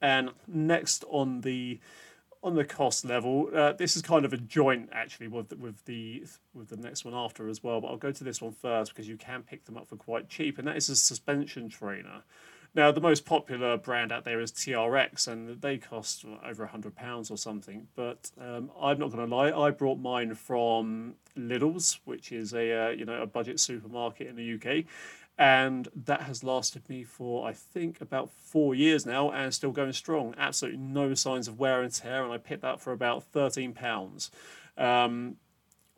And 0.00 0.30
next 0.46 1.04
on 1.08 1.40
the 1.40 1.80
on 2.42 2.54
the 2.54 2.64
cost 2.64 3.04
level, 3.04 3.48
uh, 3.54 3.72
this 3.72 3.96
is 3.96 4.02
kind 4.02 4.24
of 4.24 4.32
a 4.32 4.36
joint 4.36 4.88
actually 4.92 5.28
with 5.28 5.52
with 5.58 5.84
the 5.84 6.24
with 6.54 6.68
the 6.68 6.76
next 6.76 7.04
one 7.04 7.14
after 7.14 7.48
as 7.48 7.62
well. 7.62 7.80
But 7.80 7.88
I'll 7.88 7.96
go 7.96 8.12
to 8.12 8.24
this 8.24 8.40
one 8.40 8.52
first 8.52 8.92
because 8.92 9.08
you 9.08 9.16
can 9.16 9.42
pick 9.42 9.64
them 9.64 9.76
up 9.76 9.88
for 9.88 9.96
quite 9.96 10.28
cheap, 10.28 10.58
and 10.58 10.66
that 10.68 10.76
is 10.76 10.88
a 10.88 10.96
suspension 10.96 11.68
trainer. 11.68 12.22
Now, 12.74 12.92
the 12.92 13.00
most 13.00 13.24
popular 13.24 13.78
brand 13.78 14.12
out 14.12 14.24
there 14.24 14.40
is 14.40 14.52
TRX, 14.52 15.26
and 15.26 15.60
they 15.60 15.78
cost 15.78 16.24
over 16.44 16.66
hundred 16.66 16.94
pounds 16.94 17.30
or 17.30 17.38
something. 17.38 17.88
But 17.96 18.30
um, 18.40 18.70
I'm 18.80 18.98
not 18.98 19.10
going 19.10 19.28
to 19.28 19.34
lie, 19.34 19.50
I 19.50 19.70
brought 19.70 19.98
mine 19.98 20.34
from 20.34 21.14
Lidl's, 21.36 22.00
which 22.04 22.30
is 22.30 22.52
a 22.52 22.86
uh, 22.86 22.90
you 22.90 23.04
know 23.04 23.22
a 23.22 23.26
budget 23.26 23.58
supermarket 23.58 24.26
in 24.26 24.36
the 24.36 24.54
UK, 24.54 24.84
and 25.38 25.88
that 25.94 26.22
has 26.22 26.42
lasted 26.42 26.88
me 26.88 27.04
for 27.04 27.48
I 27.48 27.52
think 27.52 28.00
about 28.00 28.30
four 28.30 28.74
years 28.74 29.06
now, 29.06 29.30
and 29.30 29.54
still 29.54 29.70
going 29.70 29.92
strong. 29.92 30.34
Absolutely 30.36 30.80
no 30.80 31.14
signs 31.14 31.48
of 31.48 31.58
wear 31.58 31.82
and 31.82 31.92
tear, 31.92 32.24
and 32.24 32.32
I 32.32 32.38
picked 32.38 32.62
that 32.62 32.80
for 32.80 32.92
about 32.92 33.22
thirteen 33.22 33.72
pounds. 33.72 34.30
Um, 34.76 35.36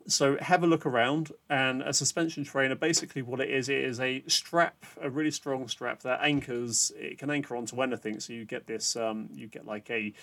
so 0.07 0.37
have 0.41 0.63
a 0.63 0.67
look 0.67 0.85
around 0.85 1.31
and 1.49 1.81
a 1.81 1.93
suspension 1.93 2.43
trainer 2.43 2.75
basically 2.75 3.21
what 3.21 3.39
it 3.39 3.49
is 3.49 3.69
it 3.69 3.77
is 3.77 3.99
a 3.99 4.23
strap 4.27 4.83
a 5.01 5.09
really 5.09 5.29
strong 5.29 5.67
strap 5.67 6.01
that 6.01 6.19
anchors 6.23 6.91
it 6.95 7.19
can 7.19 7.29
anchor 7.29 7.55
onto 7.55 7.79
anything 7.81 8.19
so 8.19 8.33
you 8.33 8.43
get 8.45 8.65
this 8.65 8.95
um, 8.95 9.29
you 9.33 9.47
get 9.47 9.65
like 9.65 9.89
a 9.91 10.13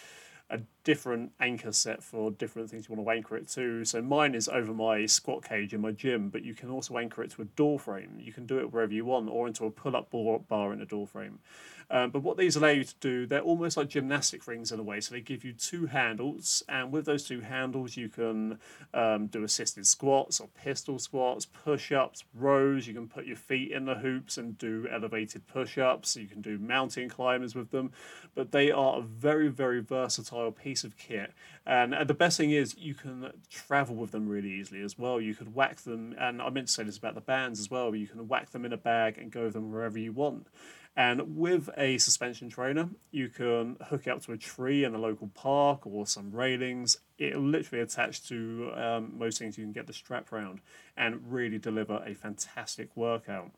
a 0.50 0.60
different 0.82 1.32
anchor 1.40 1.72
set 1.72 2.02
for 2.02 2.30
different 2.30 2.70
things 2.70 2.88
you 2.88 2.94
want 2.94 3.06
to 3.06 3.10
anchor 3.10 3.36
it 3.36 3.48
to. 3.48 3.84
So 3.84 4.00
mine 4.00 4.34
is 4.34 4.48
over 4.48 4.72
my 4.72 5.04
squat 5.04 5.44
cage 5.46 5.74
in 5.74 5.80
my 5.82 5.92
gym, 5.92 6.30
but 6.30 6.42
you 6.42 6.54
can 6.54 6.70
also 6.70 6.96
anchor 6.96 7.22
it 7.22 7.30
to 7.32 7.42
a 7.42 7.44
door 7.44 7.78
frame. 7.78 8.16
You 8.18 8.32
can 8.32 8.46
do 8.46 8.58
it 8.58 8.72
wherever 8.72 8.92
you 8.92 9.04
want, 9.04 9.28
or 9.28 9.46
into 9.46 9.66
a 9.66 9.70
pull-up 9.70 10.10
bar 10.48 10.72
in 10.72 10.80
a 10.80 10.86
door 10.86 11.06
frame. 11.06 11.40
Um, 11.90 12.10
but 12.10 12.22
what 12.22 12.36
these 12.36 12.56
allow 12.56 12.68
you 12.68 12.84
to 12.84 12.94
do, 13.00 13.26
they're 13.26 13.40
almost 13.40 13.76
like 13.76 13.88
gymnastic 13.88 14.46
rings 14.46 14.72
in 14.72 14.78
a 14.78 14.82
way. 14.82 15.00
So 15.00 15.14
they 15.14 15.20
give 15.20 15.44
you 15.44 15.52
two 15.52 15.86
handles, 15.86 16.62
and 16.68 16.92
with 16.92 17.06
those 17.06 17.24
two 17.24 17.40
handles, 17.40 17.96
you 17.96 18.08
can 18.08 18.58
um, 18.92 19.26
do 19.26 19.42
assisted 19.42 19.86
squats 19.86 20.40
or 20.40 20.48
pistol 20.48 20.98
squats, 20.98 21.46
push 21.46 21.90
ups, 21.92 22.24
rows. 22.34 22.86
You 22.86 22.94
can 22.94 23.08
put 23.08 23.26
your 23.26 23.36
feet 23.36 23.72
in 23.72 23.86
the 23.86 23.94
hoops 23.94 24.36
and 24.36 24.58
do 24.58 24.86
elevated 24.90 25.46
push 25.46 25.78
ups. 25.78 26.16
You 26.16 26.26
can 26.26 26.42
do 26.42 26.58
mountain 26.58 27.08
climbers 27.08 27.54
with 27.54 27.70
them. 27.70 27.92
But 28.34 28.52
they 28.52 28.70
are 28.70 28.98
a 28.98 29.02
very, 29.02 29.48
very 29.48 29.80
versatile 29.80 30.52
piece 30.52 30.84
of 30.84 30.96
kit. 30.96 31.32
And, 31.66 31.94
the 32.08 32.14
best 32.14 32.36
thing 32.38 32.50
is, 32.50 32.76
you 32.78 32.94
can 32.94 33.32
travel 33.50 33.94
with 33.94 34.12
them 34.12 34.28
really 34.28 34.50
easily 34.50 34.80
as 34.80 34.98
well. 34.98 35.20
You 35.20 35.34
could 35.34 35.54
whack 35.54 35.80
them, 35.80 36.14
and 36.18 36.40
I 36.40 36.48
meant 36.50 36.68
to 36.68 36.72
say 36.72 36.82
this 36.82 36.96
about 36.96 37.14
the 37.14 37.20
bands 37.20 37.60
as 37.60 37.70
well, 37.70 37.94
you 37.94 38.06
can 38.06 38.26
whack 38.28 38.50
them 38.50 38.64
in 38.64 38.72
a 38.72 38.78
bag 38.78 39.18
and 39.18 39.30
go 39.30 39.44
with 39.44 39.52
them 39.54 39.72
wherever 39.72 39.98
you 39.98 40.12
want. 40.12 40.46
And 40.98 41.36
with 41.36 41.70
a 41.76 41.96
suspension 41.98 42.50
trainer, 42.50 42.88
you 43.12 43.28
can 43.28 43.76
hook 43.86 44.08
it 44.08 44.10
up 44.10 44.20
to 44.24 44.32
a 44.32 44.36
tree 44.36 44.82
in 44.82 44.96
a 44.96 44.98
local 44.98 45.28
park 45.28 45.86
or 45.86 46.08
some 46.08 46.32
railings. 46.32 46.98
It'll 47.18 47.40
literally 47.40 47.80
attach 47.84 48.26
to 48.26 48.72
um, 48.74 49.12
most 49.16 49.38
things 49.38 49.56
you 49.56 49.62
can 49.62 49.72
get 49.72 49.86
the 49.86 49.92
strap 49.92 50.32
around 50.32 50.60
and 50.96 51.20
really 51.32 51.58
deliver 51.58 52.02
a 52.04 52.14
fantastic 52.14 52.96
workout. 52.96 53.52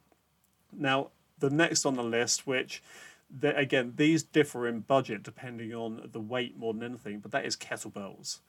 Now, 0.71 1.13
the 1.39 1.49
next 1.49 1.87
on 1.87 1.95
the 1.95 2.05
list, 2.05 2.47
which 2.47 2.83
the, 3.31 3.57
again, 3.57 3.95
these 3.97 4.23
differ 4.23 4.69
in 4.69 4.81
budget 4.81 5.23
depending 5.23 5.73
on 5.75 6.11
the 6.13 6.21
weight 6.21 6.59
more 6.59 6.75
than 6.75 6.83
anything, 6.83 7.21
but 7.21 7.31
that 7.31 7.47
is 7.47 7.57
kettlebells. 7.57 8.41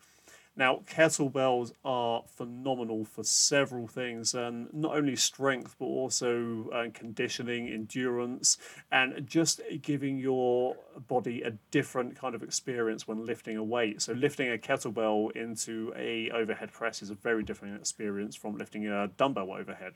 Now, 0.56 0.82
kettlebells 0.86 1.72
are 1.86 2.24
phenomenal 2.28 3.06
for 3.06 3.24
several 3.24 3.88
things, 3.88 4.34
and 4.34 4.72
not 4.74 4.98
only 4.98 5.16
strength, 5.16 5.76
but 5.80 5.86
also 5.86 6.70
uh, 6.74 6.88
conditioning, 6.94 7.70
endurance, 7.70 8.58
and 8.92 9.26
just 9.26 9.62
giving 9.82 10.18
your 10.18 10.76
body 11.08 11.42
a 11.44 11.52
different 11.72 12.18
kind 12.18 12.36
of 12.36 12.44
experience 12.44 13.08
when 13.08 13.26
lifting 13.26 13.56
a 13.56 13.64
weight. 13.64 14.02
So, 14.02 14.12
lifting 14.12 14.52
a 14.52 14.58
kettlebell 14.58 15.32
into 15.38 15.94
a 15.96 16.30
overhead 16.32 16.74
press 16.74 17.02
is 17.02 17.10
a 17.12 17.16
very 17.16 17.44
different 17.44 17.80
experience 17.80 18.36
from 18.36 18.58
lifting 18.58 18.88
a 18.88 19.08
dumbbell 19.08 19.54
overhead. 19.54 19.94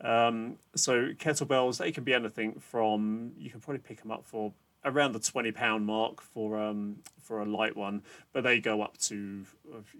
Um, 0.00 0.58
so, 0.76 1.08
kettlebells 1.14 1.78
they 1.78 1.90
can 1.90 2.04
be 2.04 2.14
anything 2.14 2.60
from 2.60 3.32
you 3.36 3.50
can 3.50 3.60
probably 3.60 3.80
pick 3.80 4.00
them 4.02 4.12
up 4.12 4.24
for 4.24 4.52
around 4.84 5.12
the 5.12 5.18
twenty 5.18 5.52
pound 5.52 5.86
mark 5.86 6.22
for 6.22 6.58
um 6.58 6.96
for 7.20 7.40
a 7.40 7.44
light 7.44 7.76
one, 7.76 8.02
but 8.32 8.42
they 8.42 8.60
go 8.60 8.80
up 8.80 8.96
to 8.98 9.44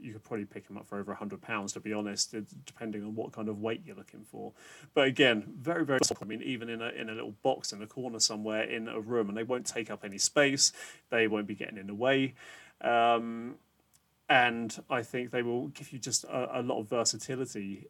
you 0.00 0.12
could 0.12 0.24
probably 0.24 0.46
pick 0.46 0.66
them 0.66 0.78
up 0.78 0.86
for 0.86 0.98
over 0.98 1.14
hundred 1.14 1.42
pounds 1.42 1.72
to 1.74 1.80
be 1.80 1.92
honest, 1.92 2.34
depending 2.64 3.04
on 3.04 3.14
what 3.14 3.32
kind 3.32 3.48
of 3.48 3.60
weight 3.60 3.82
you're 3.84 3.96
looking 3.96 4.24
for. 4.24 4.52
But 4.94 5.06
again, 5.08 5.44
very 5.58 5.84
very 5.84 5.98
I 6.20 6.24
mean, 6.24 6.42
even 6.42 6.68
in 6.68 6.80
a 6.80 6.88
in 6.88 7.10
a 7.10 7.12
little 7.12 7.34
box 7.42 7.72
in 7.72 7.82
a 7.82 7.86
corner 7.86 8.20
somewhere 8.20 8.62
in 8.62 8.88
a 8.88 9.00
room, 9.00 9.28
and 9.28 9.36
they 9.36 9.42
won't 9.42 9.66
take 9.66 9.90
up 9.90 10.04
any 10.04 10.18
space. 10.18 10.72
They 11.10 11.28
won't 11.28 11.46
be 11.46 11.54
getting 11.54 11.78
in 11.78 11.86
the 11.86 11.94
way. 11.94 12.34
Um, 12.80 13.56
and 14.28 14.78
I 14.90 15.02
think 15.02 15.30
they 15.30 15.42
will 15.42 15.68
give 15.68 15.92
you 15.92 15.98
just 15.98 16.24
a, 16.24 16.60
a, 16.60 16.62
lot 16.62 16.80
of 16.80 16.88
versatility. 16.88 17.86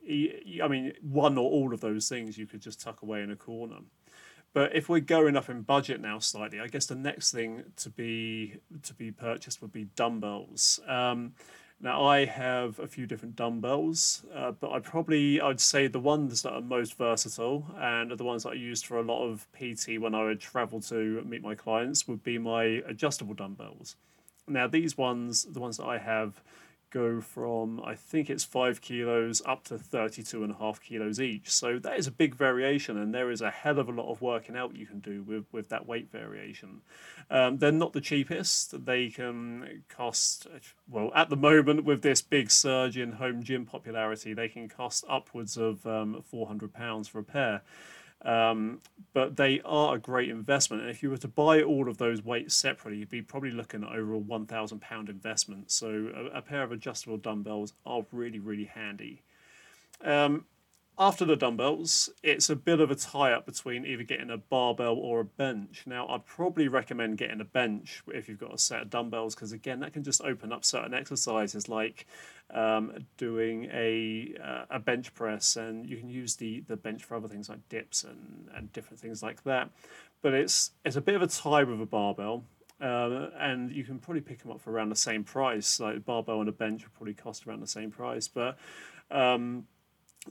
I 0.62 0.68
mean, 0.68 0.92
one 1.02 1.36
or 1.36 1.50
all 1.50 1.74
of 1.74 1.80
those 1.80 2.08
things 2.08 2.38
you 2.38 2.46
could 2.46 2.60
just 2.60 2.80
tuck 2.80 3.02
away 3.02 3.22
in 3.22 3.30
a 3.30 3.36
corner. 3.36 3.78
But 4.58 4.74
if 4.74 4.88
we're 4.88 4.98
going 4.98 5.36
up 5.36 5.48
in 5.48 5.62
budget 5.62 6.00
now 6.00 6.18
slightly, 6.18 6.58
I 6.58 6.66
guess 6.66 6.86
the 6.86 6.96
next 6.96 7.30
thing 7.30 7.62
to 7.76 7.90
be 7.90 8.56
to 8.82 8.92
be 8.92 9.12
purchased 9.12 9.62
would 9.62 9.72
be 9.72 9.84
dumbbells. 9.94 10.80
Um, 10.88 11.34
now 11.80 12.04
I 12.04 12.24
have 12.24 12.80
a 12.80 12.88
few 12.88 13.06
different 13.06 13.36
dumbbells, 13.36 14.24
uh, 14.34 14.50
but 14.50 14.72
I 14.72 14.80
probably 14.80 15.40
I'd 15.40 15.60
say 15.60 15.86
the 15.86 16.00
ones 16.00 16.42
that 16.42 16.54
are 16.54 16.60
most 16.60 16.98
versatile 16.98 17.66
and 17.78 18.10
are 18.10 18.16
the 18.16 18.24
ones 18.24 18.42
that 18.42 18.48
I 18.48 18.54
used 18.54 18.84
for 18.84 18.98
a 18.98 19.02
lot 19.02 19.24
of 19.24 19.46
PT 19.52 20.00
when 20.00 20.12
I 20.12 20.24
would 20.24 20.40
travel 20.40 20.80
to 20.80 21.22
meet 21.24 21.40
my 21.40 21.54
clients 21.54 22.08
would 22.08 22.24
be 22.24 22.36
my 22.36 22.82
adjustable 22.84 23.34
dumbbells. 23.34 23.94
Now, 24.48 24.66
these 24.66 24.98
ones, 24.98 25.44
the 25.44 25.60
ones 25.60 25.76
that 25.76 25.86
I 25.86 25.98
have, 25.98 26.42
go 26.90 27.20
from 27.20 27.80
I 27.84 27.94
think 27.94 28.30
it's 28.30 28.44
five 28.44 28.80
kilos 28.80 29.42
up 29.44 29.64
to 29.64 29.78
32 29.78 30.42
and 30.42 30.52
a 30.52 30.56
half 30.56 30.80
kilos 30.80 31.20
each. 31.20 31.50
So 31.50 31.78
that 31.78 31.98
is 31.98 32.06
a 32.06 32.10
big 32.10 32.34
variation, 32.34 32.96
and 32.96 33.14
there 33.14 33.30
is 33.30 33.40
a 33.40 33.50
hell 33.50 33.78
of 33.78 33.88
a 33.88 33.92
lot 33.92 34.10
of 34.10 34.20
working 34.20 34.56
out 34.56 34.76
you 34.76 34.86
can 34.86 35.00
do 35.00 35.22
with, 35.22 35.44
with 35.52 35.68
that 35.68 35.86
weight 35.86 36.10
variation. 36.10 36.82
Um, 37.30 37.58
they're 37.58 37.72
not 37.72 37.92
the 37.92 38.00
cheapest. 38.00 38.84
They 38.84 39.08
can 39.08 39.82
cost, 39.88 40.46
well, 40.88 41.12
at 41.14 41.28
the 41.28 41.36
moment, 41.36 41.84
with 41.84 42.02
this 42.02 42.22
big 42.22 42.50
surge 42.50 42.96
in 42.96 43.12
home 43.12 43.42
gym 43.42 43.66
popularity, 43.66 44.32
they 44.32 44.48
can 44.48 44.68
cost 44.68 45.04
upwards 45.08 45.56
of 45.56 45.86
um, 45.86 46.22
£400 46.32 47.08
for 47.08 47.18
a 47.18 47.24
pair. 47.24 47.62
Um, 48.24 48.80
but 49.12 49.36
they 49.36 49.60
are 49.64 49.94
a 49.94 49.98
great 49.98 50.28
investment. 50.28 50.82
And 50.82 50.90
if 50.90 51.02
you 51.02 51.10
were 51.10 51.18
to 51.18 51.28
buy 51.28 51.62
all 51.62 51.88
of 51.88 51.98
those 51.98 52.24
weights 52.24 52.54
separately, 52.54 52.98
you'd 52.98 53.10
be 53.10 53.22
probably 53.22 53.52
looking 53.52 53.84
at 53.84 53.90
over 53.90 54.14
a 54.14 54.18
one 54.18 54.46
thousand 54.46 54.80
pound 54.80 55.08
investment. 55.08 55.70
So 55.70 56.10
a, 56.14 56.38
a, 56.38 56.42
pair 56.42 56.62
of 56.62 56.72
adjustable 56.72 57.16
dumbbells 57.16 57.74
are 57.86 58.04
really 58.10 58.40
really 58.40 58.64
handy. 58.64 59.22
Um, 60.02 60.44
after 60.98 61.24
the 61.24 61.36
dumbbells, 61.36 62.10
it's 62.24 62.50
a 62.50 62.56
bit 62.56 62.80
of 62.80 62.90
a 62.90 62.96
tie 62.96 63.32
up 63.32 63.46
between 63.46 63.86
either 63.86 64.02
getting 64.02 64.30
a 64.30 64.36
barbell 64.36 64.96
or 64.96 65.20
a 65.20 65.24
bench. 65.24 65.84
Now, 65.86 66.08
I'd 66.08 66.26
probably 66.26 66.66
recommend 66.66 67.18
getting 67.18 67.40
a 67.40 67.44
bench 67.44 68.02
if 68.08 68.28
you've 68.28 68.40
got 68.40 68.52
a 68.52 68.58
set 68.58 68.82
of 68.82 68.90
dumbbells, 68.90 69.34
because 69.34 69.52
again, 69.52 69.78
that 69.80 69.92
can 69.92 70.02
just 70.02 70.20
open 70.22 70.52
up 70.52 70.64
certain 70.64 70.94
exercises 70.94 71.68
like 71.68 72.06
um, 72.52 73.06
doing 73.16 73.68
a 73.72 74.34
uh, 74.42 74.64
a 74.70 74.78
bench 74.80 75.14
press, 75.14 75.56
and 75.56 75.88
you 75.88 75.96
can 75.96 76.08
use 76.08 76.34
the, 76.34 76.64
the 76.66 76.76
bench 76.76 77.04
for 77.04 77.16
other 77.16 77.28
things 77.28 77.48
like 77.48 77.66
dips 77.68 78.02
and, 78.02 78.48
and 78.54 78.72
different 78.72 78.98
things 78.98 79.22
like 79.22 79.44
that. 79.44 79.70
But 80.20 80.34
it's 80.34 80.72
it's 80.84 80.96
a 80.96 81.00
bit 81.00 81.14
of 81.14 81.22
a 81.22 81.28
tie 81.28 81.62
with 81.62 81.80
a 81.80 81.86
barbell. 81.86 82.44
Uh, 82.80 83.30
and 83.40 83.72
you 83.72 83.82
can 83.82 83.98
probably 83.98 84.20
pick 84.20 84.40
them 84.40 84.52
up 84.52 84.60
for 84.60 84.70
around 84.70 84.88
the 84.88 84.94
same 84.94 85.24
price. 85.24 85.80
Like 85.80 85.96
a 85.96 86.00
barbell 86.00 86.38
and 86.38 86.48
a 86.48 86.52
bench 86.52 86.84
would 86.84 86.94
probably 86.94 87.14
cost 87.14 87.44
around 87.44 87.60
the 87.60 87.66
same 87.66 87.90
price, 87.90 88.28
but 88.28 88.56
um, 89.10 89.66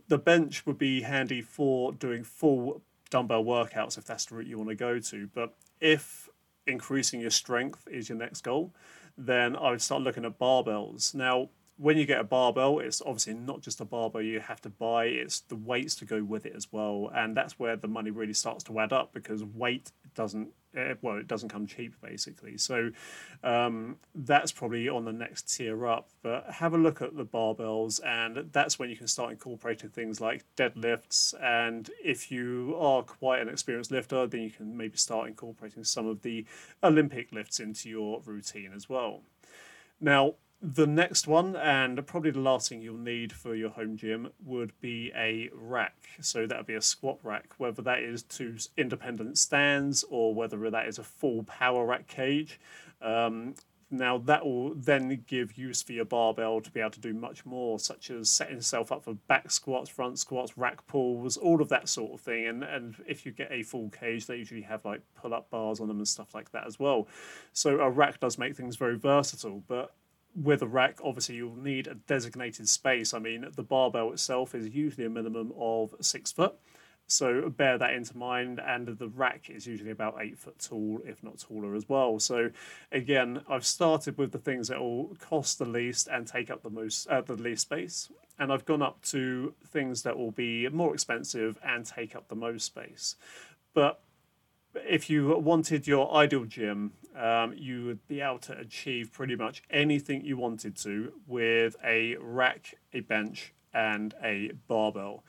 the 0.07 0.17
bench 0.17 0.65
would 0.65 0.77
be 0.77 1.01
handy 1.01 1.41
for 1.41 1.91
doing 1.91 2.23
full 2.23 2.81
dumbbell 3.09 3.43
workouts 3.43 3.97
if 3.97 4.05
that's 4.05 4.25
the 4.25 4.35
route 4.35 4.47
you 4.47 4.57
want 4.57 4.69
to 4.69 4.75
go 4.75 4.99
to. 4.99 5.29
But 5.33 5.55
if 5.79 6.29
increasing 6.65 7.21
your 7.21 7.29
strength 7.29 7.87
is 7.89 8.09
your 8.09 8.17
next 8.17 8.41
goal, 8.41 8.73
then 9.17 9.55
I 9.55 9.71
would 9.71 9.81
start 9.81 10.01
looking 10.01 10.25
at 10.25 10.37
barbells. 10.37 11.15
Now, 11.15 11.49
when 11.77 11.97
you 11.97 12.05
get 12.05 12.19
a 12.19 12.23
barbell, 12.23 12.79
it's 12.79 13.01
obviously 13.01 13.35
not 13.35 13.61
just 13.61 13.81
a 13.81 13.85
barbell 13.85 14.21
you 14.21 14.39
have 14.39 14.61
to 14.61 14.69
buy, 14.69 15.05
it's 15.05 15.41
the 15.41 15.55
weights 15.55 15.95
to 15.95 16.05
go 16.05 16.23
with 16.23 16.45
it 16.45 16.53
as 16.55 16.71
well. 16.71 17.11
And 17.13 17.37
that's 17.37 17.59
where 17.59 17.75
the 17.75 17.87
money 17.87 18.09
really 18.09 18.33
starts 18.33 18.63
to 18.65 18.79
add 18.79 18.91
up 18.91 19.13
because 19.13 19.43
weight 19.43 19.91
doesn't, 20.15 20.49
well, 21.01 21.17
it 21.17 21.27
doesn't 21.27 21.49
come 21.49 21.67
cheap 21.67 21.93
basically. 22.01 22.57
So 22.57 22.91
um, 23.43 23.97
that's 24.15 24.51
probably 24.51 24.89
on 24.89 25.05
the 25.05 25.13
next 25.13 25.55
tier 25.55 25.87
up. 25.87 26.09
But 26.21 26.49
have 26.49 26.73
a 26.73 26.77
look 26.77 27.01
at 27.01 27.15
the 27.15 27.25
barbells, 27.25 27.99
and 28.05 28.49
that's 28.51 28.79
when 28.79 28.89
you 28.89 28.95
can 28.95 29.07
start 29.07 29.31
incorporating 29.31 29.89
things 29.89 30.21
like 30.21 30.43
deadlifts. 30.55 31.33
And 31.41 31.89
if 32.03 32.31
you 32.31 32.75
are 32.79 33.03
quite 33.03 33.41
an 33.41 33.49
experienced 33.49 33.91
lifter, 33.91 34.27
then 34.27 34.41
you 34.41 34.51
can 34.51 34.75
maybe 34.75 34.97
start 34.97 35.27
incorporating 35.27 35.83
some 35.83 36.07
of 36.07 36.21
the 36.21 36.45
Olympic 36.83 37.31
lifts 37.31 37.59
into 37.59 37.89
your 37.89 38.21
routine 38.25 38.71
as 38.75 38.89
well. 38.89 39.21
Now, 39.99 40.35
the 40.61 40.87
next 40.87 41.27
one, 41.27 41.55
and 41.55 42.05
probably 42.07 42.31
the 42.31 42.39
last 42.39 42.69
thing 42.69 42.81
you'll 42.81 42.97
need 42.97 43.31
for 43.31 43.53
your 43.53 43.69
home 43.69 43.95
gym, 43.95 44.29
would 44.43 44.73
be 44.81 45.11
a 45.15 45.49
rack. 45.53 46.09
So 46.19 46.47
that 46.47 46.57
would 46.57 46.65
be 46.65 46.73
a 46.73 46.81
squat 46.81 47.19
rack, 47.23 47.53
whether 47.57 47.81
that 47.83 47.99
is 47.99 48.23
two 48.23 48.57
independent 48.75 49.37
stands 49.37 50.03
or 50.09 50.33
whether 50.33 50.69
that 50.69 50.87
is 50.87 50.97
a 50.97 51.03
full 51.03 51.43
power 51.43 51.85
rack 51.85 52.07
cage. 52.07 52.59
Um, 53.01 53.53
now 53.89 54.17
that 54.17 54.43
will 54.43 54.73
then 54.73 55.23
give 55.27 55.57
use 55.57 55.81
for 55.81 55.93
your 55.93 56.03
barbell 56.03 56.59
to 56.59 56.71
be 56.71 56.81
able 56.81 56.91
to 56.91 56.99
do 56.99 57.13
much 57.13 57.45
more, 57.45 57.79
such 57.79 58.09
as 58.09 58.29
setting 58.29 58.55
yourself 58.55 58.91
up 58.91 59.03
for 59.03 59.13
back 59.13 59.49
squats, 59.49 59.89
front 59.89 60.19
squats, 60.19 60.57
rack 60.57 60.85
pulls, 60.87 61.37
all 61.37 61.61
of 61.61 61.69
that 61.69 61.87
sort 61.87 62.13
of 62.13 62.19
thing. 62.19 62.47
And 62.47 62.63
and 62.63 62.95
if 63.07 63.25
you 63.25 63.31
get 63.31 63.51
a 63.51 63.63
full 63.63 63.89
cage, 63.89 64.25
they 64.25 64.35
usually 64.37 64.63
have 64.63 64.83
like 64.83 65.01
pull 65.15 65.33
up 65.33 65.49
bars 65.49 65.79
on 65.79 65.87
them 65.87 65.97
and 65.97 66.07
stuff 66.07 66.35
like 66.35 66.51
that 66.51 66.67
as 66.67 66.79
well. 66.79 67.07
So 67.53 67.79
a 67.79 67.89
rack 67.89 68.19
does 68.19 68.37
make 68.37 68.57
things 68.57 68.75
very 68.75 68.97
versatile, 68.97 69.63
but 69.67 69.93
with 70.41 70.61
a 70.61 70.67
rack, 70.67 70.99
obviously 71.03 71.35
you'll 71.35 71.55
need 71.55 71.87
a 71.87 71.95
designated 71.95 72.69
space. 72.69 73.13
I 73.13 73.19
mean, 73.19 73.45
the 73.55 73.63
barbell 73.63 74.11
itself 74.11 74.53
is 74.53 74.69
usually 74.69 75.05
a 75.05 75.09
minimum 75.09 75.51
of 75.57 75.95
six 76.01 76.31
foot. 76.31 76.53
So 77.09 77.49
bear 77.49 77.77
that 77.77 77.93
into 77.93 78.17
mind, 78.17 78.59
and 78.59 78.85
the 78.85 79.07
rack 79.07 79.49
is 79.49 79.65
usually 79.65 79.91
about 79.91 80.17
eight 80.19 80.37
foot 80.37 80.59
tall, 80.59 80.99
if 81.05 81.23
not 81.23 81.39
taller 81.39 81.73
as 81.73 81.87
well. 81.87 82.19
So 82.19 82.51
again, 82.91 83.41
I've 83.49 83.65
started 83.65 84.17
with 84.17 84.33
the 84.33 84.37
things 84.37 84.67
that 84.67 84.79
will 84.79 85.15
cost 85.21 85.57
the 85.57 85.65
least 85.65 86.09
and 86.09 86.27
take 86.27 86.49
up 86.49 86.63
the 86.63 86.69
most, 86.69 87.07
uh, 87.07 87.21
the 87.21 87.35
least 87.35 87.61
space, 87.61 88.11
and 88.37 88.51
I've 88.51 88.65
gone 88.65 88.81
up 88.81 89.01
to 89.05 89.53
things 89.67 90.03
that 90.03 90.17
will 90.17 90.31
be 90.31 90.67
more 90.67 90.93
expensive 90.93 91.57
and 91.63 91.85
take 91.85 92.13
up 92.13 92.27
the 92.27 92.35
most 92.35 92.65
space. 92.65 93.15
But 93.73 94.01
if 94.75 95.09
you 95.09 95.37
wanted 95.37 95.87
your 95.87 96.13
ideal 96.13 96.43
gym, 96.43 96.91
um, 97.17 97.53
you 97.57 97.85
would 97.85 98.07
be 98.07 98.21
able 98.21 98.39
to 98.39 98.57
achieve 98.57 99.11
pretty 99.11 99.35
much 99.35 99.63
anything 99.69 100.23
you 100.23 100.37
wanted 100.37 100.75
to 100.77 101.13
with 101.25 101.75
a 101.83 102.15
rack, 102.19 102.75
a 102.93 102.99
bench, 103.01 103.53
and 103.73 104.13
a 104.23 104.51
barbell. 104.67 105.23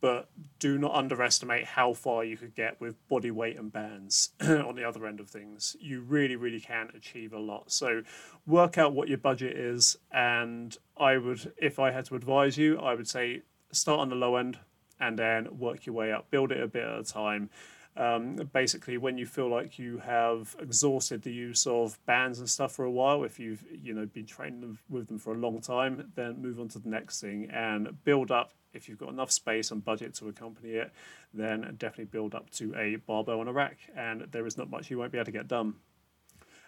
But 0.00 0.30
do 0.58 0.78
not 0.78 0.94
underestimate 0.94 1.64
how 1.64 1.92
far 1.92 2.24
you 2.24 2.36
could 2.36 2.54
get 2.54 2.80
with 2.80 2.96
body 3.08 3.30
weight 3.30 3.58
and 3.58 3.70
bands 3.70 4.30
on 4.40 4.74
the 4.74 4.84
other 4.84 5.06
end 5.06 5.20
of 5.20 5.28
things. 5.28 5.76
You 5.78 6.00
really, 6.00 6.36
really 6.36 6.60
can 6.60 6.90
achieve 6.96 7.34
a 7.34 7.38
lot. 7.38 7.70
So, 7.70 8.02
work 8.46 8.78
out 8.78 8.94
what 8.94 9.08
your 9.08 9.18
budget 9.18 9.56
is. 9.56 9.98
And 10.10 10.76
I 10.96 11.18
would, 11.18 11.52
if 11.58 11.78
I 11.78 11.90
had 11.90 12.06
to 12.06 12.14
advise 12.14 12.56
you, 12.56 12.78
I 12.78 12.94
would 12.94 13.08
say 13.08 13.42
start 13.72 14.00
on 14.00 14.08
the 14.08 14.16
low 14.16 14.36
end 14.36 14.58
and 14.98 15.18
then 15.18 15.58
work 15.58 15.84
your 15.84 15.94
way 15.94 16.12
up, 16.12 16.30
build 16.30 16.50
it 16.50 16.62
a 16.62 16.66
bit 16.66 16.84
at 16.84 16.98
a 16.98 17.04
time 17.04 17.50
um, 17.96 18.36
basically, 18.52 18.98
when 18.98 19.18
you 19.18 19.26
feel 19.26 19.48
like 19.48 19.78
you 19.78 19.98
have 19.98 20.54
exhausted 20.60 21.22
the 21.22 21.32
use 21.32 21.66
of 21.66 21.98
bands 22.06 22.38
and 22.38 22.48
stuff 22.48 22.72
for 22.72 22.84
a 22.84 22.90
while, 22.90 23.24
if 23.24 23.38
you've 23.38 23.64
you 23.70 23.92
know 23.92 24.06
been 24.06 24.26
training 24.26 24.78
with 24.88 25.08
them 25.08 25.18
for 25.18 25.34
a 25.34 25.36
long 25.36 25.60
time, 25.60 26.12
then 26.14 26.40
move 26.40 26.60
on 26.60 26.68
to 26.68 26.78
the 26.78 26.88
next 26.88 27.20
thing 27.20 27.50
and 27.50 28.02
build 28.04 28.30
up. 28.30 28.52
If 28.72 28.88
you've 28.88 28.98
got 28.98 29.08
enough 29.08 29.32
space 29.32 29.72
and 29.72 29.84
budget 29.84 30.14
to 30.14 30.28
accompany 30.28 30.74
it, 30.74 30.92
then 31.34 31.62
definitely 31.78 32.04
build 32.04 32.34
up 32.36 32.50
to 32.50 32.72
a 32.76 32.96
barbell 32.96 33.40
and 33.40 33.48
a 33.48 33.52
rack, 33.52 33.78
and 33.96 34.22
there 34.30 34.46
is 34.46 34.56
not 34.56 34.70
much 34.70 34.90
you 34.90 34.98
won't 34.98 35.10
be 35.10 35.18
able 35.18 35.26
to 35.26 35.32
get 35.32 35.48
done. 35.48 35.74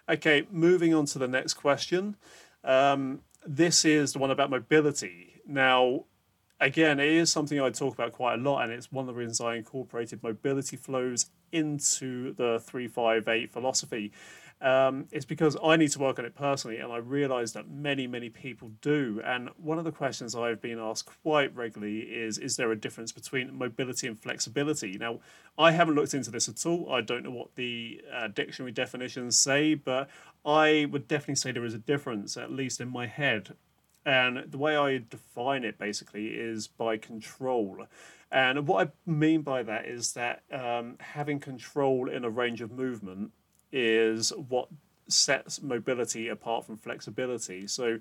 Okay, 0.08 0.46
moving 0.50 0.92
on 0.92 1.06
to 1.06 1.18
the 1.20 1.28
next 1.28 1.54
question. 1.54 2.16
Um, 2.64 3.20
this 3.46 3.84
is 3.84 4.12
the 4.12 4.18
one 4.18 4.32
about 4.32 4.50
mobility. 4.50 5.40
Now, 5.46 6.04
again, 6.62 7.00
it 7.00 7.08
is 7.08 7.30
something 7.30 7.60
I 7.60 7.70
talk 7.70 7.94
about 7.94 8.12
quite 8.12 8.34
a 8.34 8.42
lot, 8.42 8.62
and 8.62 8.72
it's 8.72 8.90
one 8.90 9.02
of 9.08 9.14
the 9.14 9.18
reasons 9.18 9.40
I 9.40 9.56
incorporated 9.56 10.22
mobility 10.22 10.76
flows 10.76 11.26
into 11.50 12.32
the 12.34 12.60
358 12.64 13.52
philosophy. 13.52 14.12
Um, 14.60 15.06
it's 15.10 15.24
because 15.24 15.56
I 15.62 15.74
need 15.74 15.90
to 15.90 15.98
work 15.98 16.20
on 16.20 16.24
it 16.24 16.36
personally, 16.36 16.78
and 16.78 16.92
I 16.92 16.98
realise 16.98 17.50
that 17.52 17.68
many, 17.68 18.06
many 18.06 18.30
people 18.30 18.70
do. 18.80 19.20
And 19.24 19.50
one 19.56 19.76
of 19.78 19.84
the 19.84 19.90
questions 19.90 20.36
I've 20.36 20.62
been 20.62 20.78
asked 20.78 21.10
quite 21.24 21.54
regularly 21.54 21.98
is 21.98 22.38
Is 22.38 22.56
there 22.56 22.70
a 22.70 22.76
difference 22.76 23.10
between 23.10 23.52
mobility 23.58 24.06
and 24.06 24.18
flexibility? 24.18 24.96
Now, 24.96 25.18
I 25.58 25.72
haven't 25.72 25.96
looked 25.96 26.14
into 26.14 26.30
this 26.30 26.48
at 26.48 26.64
all. 26.64 26.92
I 26.92 27.00
don't 27.00 27.24
know 27.24 27.32
what 27.32 27.56
the 27.56 28.02
uh, 28.14 28.28
dictionary 28.28 28.70
definitions 28.70 29.36
say, 29.36 29.74
but 29.74 30.08
I 30.46 30.86
would 30.92 31.08
definitely 31.08 31.34
say 31.34 31.50
there 31.50 31.64
is 31.64 31.74
a 31.74 31.78
difference, 31.78 32.36
at 32.36 32.52
least 32.52 32.80
in 32.80 32.88
my 32.88 33.08
head. 33.08 33.56
And 34.04 34.50
the 34.50 34.58
way 34.58 34.76
I 34.76 34.98
define 34.98 35.64
it 35.64 35.78
basically 35.78 36.28
is 36.28 36.66
by 36.66 36.96
control. 36.96 37.86
And 38.30 38.66
what 38.66 38.88
I 38.88 39.10
mean 39.10 39.42
by 39.42 39.62
that 39.62 39.86
is 39.86 40.12
that 40.14 40.42
um, 40.50 40.96
having 40.98 41.38
control 41.38 42.08
in 42.08 42.24
a 42.24 42.30
range 42.30 42.60
of 42.62 42.72
movement 42.72 43.32
is 43.70 44.32
what 44.48 44.68
sets 45.08 45.62
mobility 45.62 46.28
apart 46.28 46.64
from 46.64 46.76
flexibility. 46.76 47.66
So, 47.66 47.98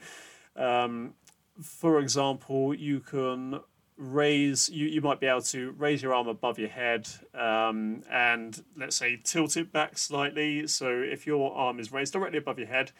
um, 0.55 1.13
for 1.61 1.99
example, 1.99 2.73
you 2.73 3.01
can 3.01 3.59
raise 3.97 4.67
you, 4.69 4.87
you 4.87 4.99
might 4.99 5.19
be 5.19 5.27
able 5.27 5.41
to 5.41 5.71
raise 5.77 6.01
your 6.01 6.13
arm 6.13 6.27
above 6.27 6.57
your 6.57 6.69
head 6.69 7.07
um, 7.35 8.01
and 8.09 8.63
let's 8.75 8.95
say 8.95 9.19
tilt 9.23 9.55
it 9.55 9.71
back 9.71 9.95
slightly 9.95 10.65
so 10.65 10.89
if 10.89 11.27
your 11.27 11.53
arm 11.53 11.79
is 11.79 11.91
raised 11.91 12.13
directly 12.13 12.39
above 12.39 12.57
your 12.57 12.67
head 12.67 12.91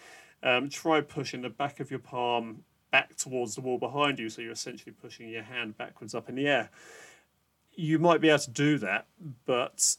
um, 0.44 0.70
try 0.70 1.02
pushing 1.02 1.42
the 1.42 1.50
back 1.50 1.80
of 1.80 1.90
your 1.90 2.00
palm 2.00 2.64
back 2.92 3.16
towards 3.16 3.56
the 3.56 3.62
wall 3.62 3.78
behind 3.78 4.20
you, 4.20 4.30
so 4.30 4.42
you're 4.42 4.52
essentially 4.52 4.94
pushing 5.02 5.30
your 5.30 5.44
hand 5.44 5.78
backwards 5.78 6.14
up 6.14 6.30
in 6.30 6.36
the 6.36 6.48
air. 6.48 6.70
You 7.74 8.00
might 8.00 8.22
be 8.22 8.30
able 8.30 8.40
to 8.40 8.52
do 8.52 8.78
that, 8.80 9.08
but 9.46 9.96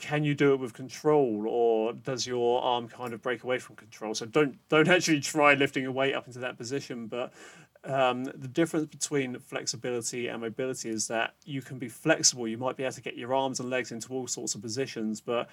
can 0.00 0.24
you 0.24 0.34
do 0.34 0.52
it 0.52 0.60
with 0.60 0.72
control, 0.72 1.44
or 1.46 1.92
does 1.92 2.26
your 2.26 2.62
arm 2.62 2.88
kind 2.88 3.12
of 3.12 3.22
break 3.22 3.44
away 3.44 3.58
from 3.58 3.76
control? 3.76 4.14
So 4.14 4.26
don't 4.26 4.56
don't 4.68 4.88
actually 4.88 5.20
try 5.20 5.54
lifting 5.54 5.86
a 5.86 5.92
weight 5.92 6.14
up 6.14 6.26
into 6.26 6.38
that 6.40 6.56
position. 6.56 7.06
But 7.06 7.32
um, 7.84 8.24
the 8.24 8.48
difference 8.48 8.86
between 8.86 9.38
flexibility 9.38 10.28
and 10.28 10.40
mobility 10.40 10.88
is 10.88 11.06
that 11.08 11.34
you 11.44 11.60
can 11.60 11.78
be 11.78 11.88
flexible. 11.88 12.48
You 12.48 12.58
might 12.58 12.76
be 12.76 12.82
able 12.82 12.94
to 12.94 13.02
get 13.02 13.16
your 13.16 13.34
arms 13.34 13.60
and 13.60 13.70
legs 13.70 13.92
into 13.92 14.12
all 14.12 14.26
sorts 14.26 14.54
of 14.54 14.62
positions, 14.62 15.20
but 15.20 15.48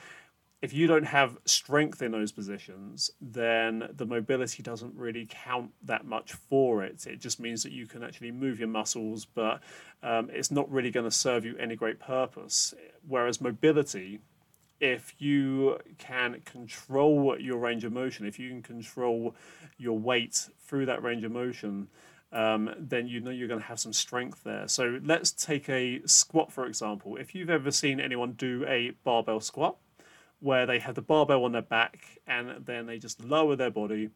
if 0.61 0.73
you 0.73 0.85
don't 0.85 1.05
have 1.05 1.37
strength 1.45 2.03
in 2.03 2.11
those 2.11 2.31
positions, 2.31 3.09
then 3.19 3.89
the 3.95 4.05
mobility 4.05 4.61
doesn't 4.61 4.93
really 4.95 5.27
count 5.27 5.71
that 5.83 6.05
much 6.05 6.33
for 6.33 6.83
it. 6.83 7.07
It 7.07 7.19
just 7.19 7.39
means 7.39 7.63
that 7.63 7.71
you 7.71 7.87
can 7.87 8.03
actually 8.03 8.31
move 8.31 8.59
your 8.59 8.67
muscles, 8.67 9.25
but 9.25 9.61
um, 10.03 10.29
it's 10.31 10.51
not 10.51 10.71
really 10.71 10.91
going 10.91 11.05
to 11.05 11.11
serve 11.11 11.45
you 11.45 11.57
any 11.57 11.75
great 11.75 11.99
purpose. 11.99 12.75
Whereas 13.07 13.41
mobility, 13.41 14.19
if 14.79 15.15
you 15.17 15.79
can 15.97 16.41
control 16.45 17.35
your 17.39 17.57
range 17.57 17.83
of 17.83 17.91
motion, 17.91 18.27
if 18.27 18.37
you 18.37 18.49
can 18.49 18.61
control 18.61 19.35
your 19.79 19.97
weight 19.97 20.47
through 20.59 20.85
that 20.85 21.01
range 21.01 21.23
of 21.23 21.31
motion, 21.31 21.87
um, 22.31 22.73
then 22.77 23.07
you 23.07 23.19
know 23.19 23.31
you're 23.31 23.47
going 23.47 23.59
to 23.59 23.65
have 23.65 23.79
some 23.79 23.93
strength 23.93 24.43
there. 24.43 24.67
So 24.67 24.99
let's 25.03 25.31
take 25.31 25.69
a 25.69 26.01
squat, 26.05 26.51
for 26.51 26.67
example. 26.67 27.17
If 27.17 27.33
you've 27.33 27.49
ever 27.49 27.71
seen 27.71 27.99
anyone 27.99 28.33
do 28.33 28.63
a 28.67 28.91
barbell 29.03 29.39
squat, 29.39 29.77
where 30.41 30.65
they 30.65 30.79
have 30.79 30.95
the 30.95 31.01
barbell 31.01 31.45
on 31.45 31.53
their 31.53 31.61
back 31.61 32.19
and 32.27 32.65
then 32.65 32.87
they 32.87 32.97
just 32.97 33.23
lower 33.23 33.55
their 33.55 33.71
body. 33.71 34.09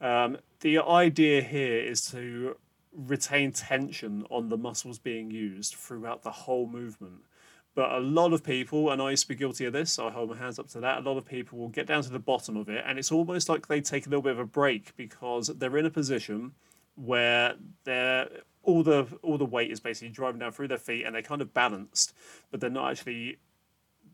Um, 0.00 0.38
the 0.60 0.78
idea 0.78 1.42
here 1.42 1.78
is 1.78 2.10
to 2.12 2.56
retain 2.92 3.52
tension 3.52 4.24
on 4.30 4.48
the 4.48 4.56
muscles 4.56 4.98
being 4.98 5.30
used 5.30 5.74
throughout 5.74 6.22
the 6.22 6.30
whole 6.30 6.66
movement. 6.66 7.20
But 7.74 7.92
a 7.92 8.00
lot 8.00 8.32
of 8.32 8.42
people, 8.42 8.90
and 8.90 9.00
I 9.00 9.10
used 9.10 9.24
to 9.24 9.28
be 9.28 9.34
guilty 9.34 9.64
of 9.64 9.72
this, 9.72 9.92
so 9.92 10.08
I 10.08 10.10
hold 10.10 10.30
my 10.30 10.36
hands 10.36 10.58
up 10.58 10.68
to 10.70 10.80
that. 10.80 10.98
A 10.98 11.00
lot 11.00 11.16
of 11.16 11.24
people 11.24 11.58
will 11.58 11.68
get 11.68 11.86
down 11.86 12.02
to 12.02 12.10
the 12.10 12.18
bottom 12.18 12.56
of 12.56 12.68
it, 12.68 12.82
and 12.86 12.98
it's 12.98 13.12
almost 13.12 13.48
like 13.48 13.68
they 13.68 13.80
take 13.80 14.06
a 14.06 14.08
little 14.08 14.22
bit 14.22 14.32
of 14.32 14.40
a 14.40 14.44
break 14.44 14.96
because 14.96 15.46
they're 15.46 15.76
in 15.76 15.86
a 15.86 15.90
position 15.90 16.52
where 16.96 17.54
they're 17.84 18.28
all 18.64 18.82
the 18.82 19.06
all 19.22 19.38
the 19.38 19.44
weight 19.44 19.70
is 19.70 19.78
basically 19.78 20.08
driving 20.08 20.40
down 20.40 20.50
through 20.50 20.68
their 20.68 20.78
feet, 20.78 21.04
and 21.06 21.14
they're 21.14 21.22
kind 21.22 21.40
of 21.40 21.54
balanced, 21.54 22.14
but 22.50 22.60
they're 22.60 22.68
not 22.68 22.90
actually 22.90 23.38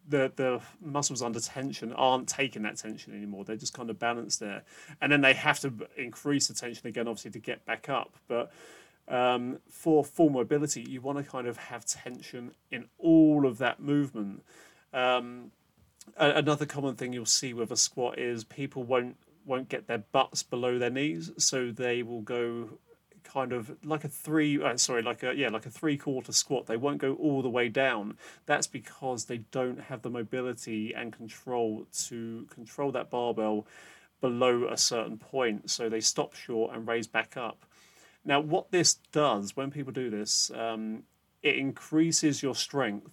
the 0.08 0.32
the 0.36 0.60
muscles 0.80 1.22
under 1.22 1.40
tension 1.40 1.92
aren't 1.92 2.28
taking 2.28 2.62
that 2.62 2.76
tension 2.76 3.14
anymore. 3.14 3.44
They're 3.44 3.56
just 3.56 3.74
kind 3.74 3.90
of 3.90 3.98
balanced 3.98 4.40
there, 4.40 4.62
and 5.00 5.10
then 5.10 5.20
they 5.20 5.34
have 5.34 5.60
to 5.60 5.72
increase 5.96 6.48
the 6.48 6.54
tension 6.54 6.86
again, 6.86 7.08
obviously, 7.08 7.30
to 7.32 7.38
get 7.38 7.64
back 7.64 7.88
up. 7.88 8.14
But 8.28 8.52
um, 9.08 9.58
for 9.68 10.04
full 10.04 10.30
mobility, 10.30 10.82
you 10.82 11.00
want 11.00 11.18
to 11.18 11.24
kind 11.24 11.46
of 11.46 11.56
have 11.56 11.84
tension 11.84 12.52
in 12.70 12.86
all 12.98 13.46
of 13.46 13.58
that 13.58 13.80
movement. 13.80 14.42
Um, 14.92 15.50
another 16.16 16.66
common 16.66 16.96
thing 16.96 17.12
you'll 17.12 17.26
see 17.26 17.54
with 17.54 17.70
a 17.70 17.76
squat 17.76 18.18
is 18.18 18.44
people 18.44 18.82
won't 18.82 19.16
won't 19.46 19.68
get 19.68 19.86
their 19.86 19.98
butts 19.98 20.42
below 20.42 20.78
their 20.78 20.90
knees, 20.90 21.30
so 21.36 21.70
they 21.70 22.02
will 22.02 22.22
go 22.22 22.70
kind 23.24 23.52
of 23.52 23.76
like 23.84 24.04
a 24.04 24.08
three 24.08 24.62
uh, 24.62 24.76
sorry 24.76 25.02
like 25.02 25.22
a 25.22 25.34
yeah 25.34 25.48
like 25.48 25.66
a 25.66 25.70
three 25.70 25.96
quarter 25.96 26.32
squat. 26.32 26.66
They 26.66 26.76
won't 26.76 26.98
go 26.98 27.14
all 27.14 27.42
the 27.42 27.50
way 27.50 27.68
down. 27.68 28.16
That's 28.46 28.66
because 28.66 29.24
they 29.24 29.38
don't 29.50 29.80
have 29.80 30.02
the 30.02 30.10
mobility 30.10 30.94
and 30.94 31.12
control 31.12 31.86
to 32.06 32.46
control 32.50 32.92
that 32.92 33.10
barbell 33.10 33.66
below 34.20 34.68
a 34.68 34.76
certain 34.76 35.18
point. 35.18 35.70
So 35.70 35.88
they 35.88 36.00
stop 36.00 36.34
short 36.34 36.74
and 36.74 36.86
raise 36.86 37.06
back 37.06 37.36
up. 37.36 37.64
Now 38.24 38.40
what 38.40 38.70
this 38.70 38.94
does 39.12 39.56
when 39.56 39.70
people 39.70 39.92
do 39.92 40.10
this 40.10 40.50
um, 40.54 41.02
it 41.42 41.56
increases 41.56 42.42
your 42.42 42.54
strength 42.54 43.10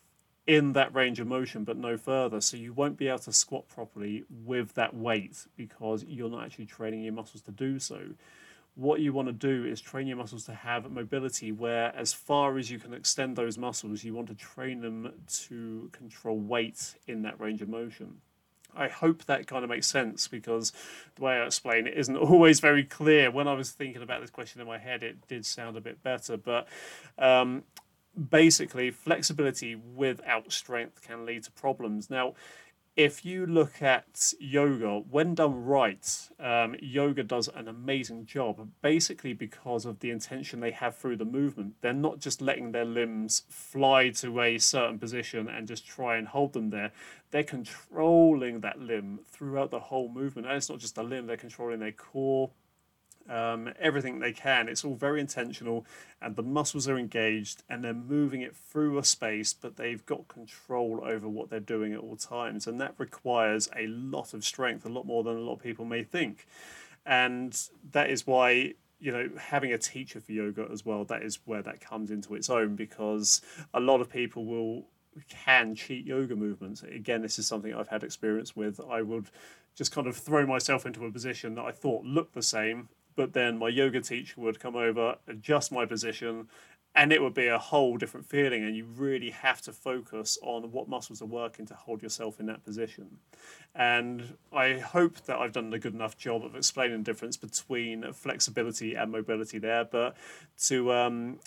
in 0.48 0.74
that 0.74 0.94
range 0.94 1.20
of 1.20 1.28
motion 1.28 1.64
but 1.64 1.78
no 1.78 1.98
further. 1.98 2.42
So 2.42 2.58
you 2.58 2.74
won't 2.74 2.98
be 2.98 3.08
able 3.08 3.20
to 3.20 3.34
squat 3.34 3.68
properly 3.68 4.24
with 4.46 4.74
that 4.76 4.94
weight 4.94 5.46
because 5.56 6.04
you're 6.08 6.30
not 6.30 6.46
actually 6.46 6.66
training 6.66 7.04
your 7.04 7.14
muscles 7.14 7.42
to 7.44 7.52
do 7.52 7.80
so 7.80 8.00
what 8.76 9.02
you 9.02 9.12
want 9.12 9.28
to 9.28 9.34
do 9.34 9.66
is 9.66 9.82
train 9.82 10.08
your 10.08 10.18
muscles 10.18 10.46
to 10.46 10.54
have 10.54 10.90
mobility 10.90 11.52
where 11.52 11.94
as 11.96 12.14
far 12.14 12.58
as 12.58 12.72
you 12.72 12.80
can 12.80 12.94
extend 12.94 13.36
those 13.36 13.58
muscles 13.58 14.04
you 14.04 14.14
want 14.14 14.28
to 14.28 14.36
train 14.36 14.82
them 14.82 15.12
to 15.28 15.90
control 15.92 16.38
weight 16.38 16.96
in 17.08 17.22
that 17.24 17.40
range 17.40 17.62
of 17.62 17.70
motion. 17.70 18.22
I 18.74 18.88
hope 18.88 19.26
that 19.26 19.48
kind 19.48 19.66
of 19.66 19.70
makes 19.70 19.88
sense 19.88 20.30
because 20.30 20.72
the 21.16 21.24
way 21.24 21.34
i 21.34 21.46
explain 21.46 21.88
it 21.88 21.98
isn't 21.98 22.16
always 22.18 22.62
very 22.62 22.84
clear. 22.84 23.30
When 23.30 23.48
i 23.48 23.54
was 23.54 23.72
thinking 23.72 24.02
about 24.02 24.22
this 24.22 24.30
question 24.30 24.62
in 24.62 24.68
my 24.68 24.78
head 24.78 25.04
it 25.04 25.28
did 25.28 25.46
sound 25.46 25.76
a 25.76 25.82
bit 25.82 26.02
better 26.02 26.38
but 26.38 26.68
um, 27.18 27.64
basically 28.30 28.90
flexibility 28.90 29.76
without 29.76 30.52
strength 30.52 31.02
can 31.02 31.26
lead 31.26 31.44
to 31.44 31.52
problems. 31.52 32.10
Now 32.10 32.36
if 33.02 33.26
you 33.26 33.48
look 33.48 33.82
at 33.82 34.32
yoga, 34.40 35.00
when 35.00 35.34
done 35.34 35.66
right, 35.66 36.30
um, 36.40 36.76
yoga 36.80 37.24
does 37.24 37.48
an 37.48 37.68
amazing 37.68 38.28
job, 38.28 38.70
basically 38.84 39.34
because 39.34 39.86
of 39.86 40.02
the 40.02 40.12
intention 40.12 40.60
they 40.60 40.70
have 40.70 40.96
through 40.96 41.18
the 41.18 41.26
movement. 41.26 41.74
They're 41.82 41.94
not 41.94 42.20
just 42.20 42.44
letting 42.44 42.72
their 42.72 42.86
limbs 42.86 43.42
fly 43.50 44.10
to 44.10 44.40
a 44.42 44.60
certain 44.60 45.00
position 45.00 45.50
and 45.50 45.68
just 45.68 45.88
try 45.88 46.18
and 46.18 46.28
hold 46.28 46.54
them 46.54 46.70
there. 46.70 46.92
They're 47.32 47.44
controlling 47.44 48.60
that 48.60 48.80
limb 48.80 49.22
throughout 49.26 49.72
the 49.72 49.80
whole 49.80 50.08
movement. 50.08 50.48
And 50.48 50.56
it's 50.56 50.70
not 50.70 50.78
just 50.78 50.94
the 50.94 51.04
limb, 51.04 51.26
they're 51.26 51.38
controlling 51.38 51.80
their 51.80 51.92
core, 51.92 52.52
um, 53.30 53.72
everything 53.80 54.20
they 54.20 54.34
can. 54.34 54.68
It's 54.68 54.84
all 54.84 54.96
very 54.96 55.20
intentional, 55.20 55.86
and 56.22 56.36
the 56.36 56.44
muscles 56.44 56.88
are 56.88 56.98
engaged, 56.98 57.64
and 57.70 57.84
they're 57.84 57.94
moving 57.94 58.42
it 58.42 58.56
through 58.56 58.98
a 58.98 59.04
space, 59.04 59.54
but 59.54 59.78
they've 59.78 60.06
got 60.06 60.28
control 60.28 61.02
over 61.04 61.28
what 61.28 61.50
they're 61.50 61.60
doing 61.60 61.94
at 61.94 62.00
all 62.00 62.16
times, 62.16 62.68
and 62.68 62.80
that 62.82 62.96
requires 62.98 63.70
a 63.76 63.88
lot 63.88 64.34
of 64.34 64.44
strength, 64.44 64.86
a 64.86 64.90
lot 64.90 65.06
more 65.06 65.24
than 65.24 65.38
a 65.38 65.42
lot 65.42 65.54
of 65.54 65.64
people 65.64 65.86
may 65.86 66.04
think, 66.04 66.48
and 67.06 67.70
that 67.92 68.10
is 68.10 68.26
why. 68.26 68.74
You 69.04 69.12
know, 69.12 69.30
having 69.36 69.74
a 69.74 69.80
teacher 69.80 70.22
for 70.22 70.32
yoga 70.32 70.68
as 70.72 70.86
well, 70.86 71.06
that 71.06 71.24
is 71.24 71.40
where 71.46 71.64
that 71.64 71.82
comes 71.82 72.12
into 72.12 72.36
its 72.36 72.52
own 72.52 72.76
because 72.76 73.42
a 73.74 73.80
lot 73.80 74.00
of 74.00 74.12
people 74.12 74.46
will 74.46 74.86
can 75.28 75.76
cheat 75.76 76.06
yoga 76.06 76.36
movements. 76.36 76.84
Again, 76.84 77.24
this 77.24 77.40
is 77.40 77.48
something 77.48 77.74
I've 77.74 77.88
had 77.88 78.04
experience 78.04 78.56
with. 78.56 78.80
I 78.80 79.02
would 79.02 79.30
just 79.76 79.92
kind 79.92 80.08
of 80.08 80.16
throw 80.16 80.46
myself 80.46 80.86
into 80.86 81.06
a 81.06 81.12
position 81.12 81.56
that 81.56 81.66
I 81.66 81.72
thought 81.72 82.04
looked 82.04 82.34
the 82.34 82.42
same 82.42 82.90
but 83.16 83.34
then 83.34 83.58
my 83.58 83.70
yoga 83.70 84.02
teacher 84.02 84.40
would 84.42 84.60
come 84.60 84.76
over, 84.76 85.16
adjust 85.28 85.72
my 85.72 85.86
position, 85.86 86.48
and 86.94 87.14
it 87.14 87.22
would 87.22 87.34
be 87.34 87.48
a 87.48 87.58
whole 87.58 87.98
different 87.98 88.26
feeling. 88.26 88.64
And 88.64 88.76
you 88.76 88.86
really 88.86 89.30
have 89.30 89.62
to 89.62 89.72
focus 89.72 90.38
on 90.42 90.72
what 90.72 90.90
muscles 90.90 91.22
are 91.22 91.26
working 91.26 91.66
to 91.68 91.74
hold 91.74 92.04
yourself 92.04 92.40
in 92.40 92.48
that 92.48 92.66
position. 92.66 93.20
And 93.74 94.36
I 94.52 94.74
hope 94.80 95.22
that 95.26 95.38
I've 95.38 95.54
done 95.54 95.74
a 95.74 95.80
good 95.80 95.94
enough 95.94 96.18
job 96.18 96.44
of 96.44 96.56
explaining 96.56 96.98
the 96.98 97.04
difference 97.04 97.38
between 97.38 98.12
flexibility 98.12 98.96
and 98.96 99.12
mobility 99.12 99.58
there. 99.58 99.86
But 99.86 100.18
to 100.66 100.92
um, 100.92 101.40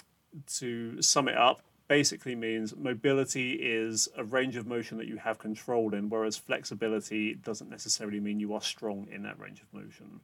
to 0.56 1.02
sum 1.02 1.28
it 1.28 1.36
up, 1.36 1.60
basically 1.88 2.34
means 2.34 2.74
mobility 2.74 3.52
is 3.52 4.08
a 4.16 4.24
range 4.24 4.56
of 4.56 4.66
motion 4.66 4.96
that 4.98 5.06
you 5.06 5.18
have 5.18 5.38
control 5.38 5.92
in, 5.94 6.08
whereas 6.08 6.36
flexibility 6.36 7.34
doesn't 7.34 7.68
necessarily 7.68 8.20
mean 8.20 8.40
you 8.40 8.54
are 8.54 8.62
strong 8.62 9.06
in 9.12 9.22
that 9.22 9.38
range 9.38 9.60
of 9.60 9.72
motion. 9.72 10.20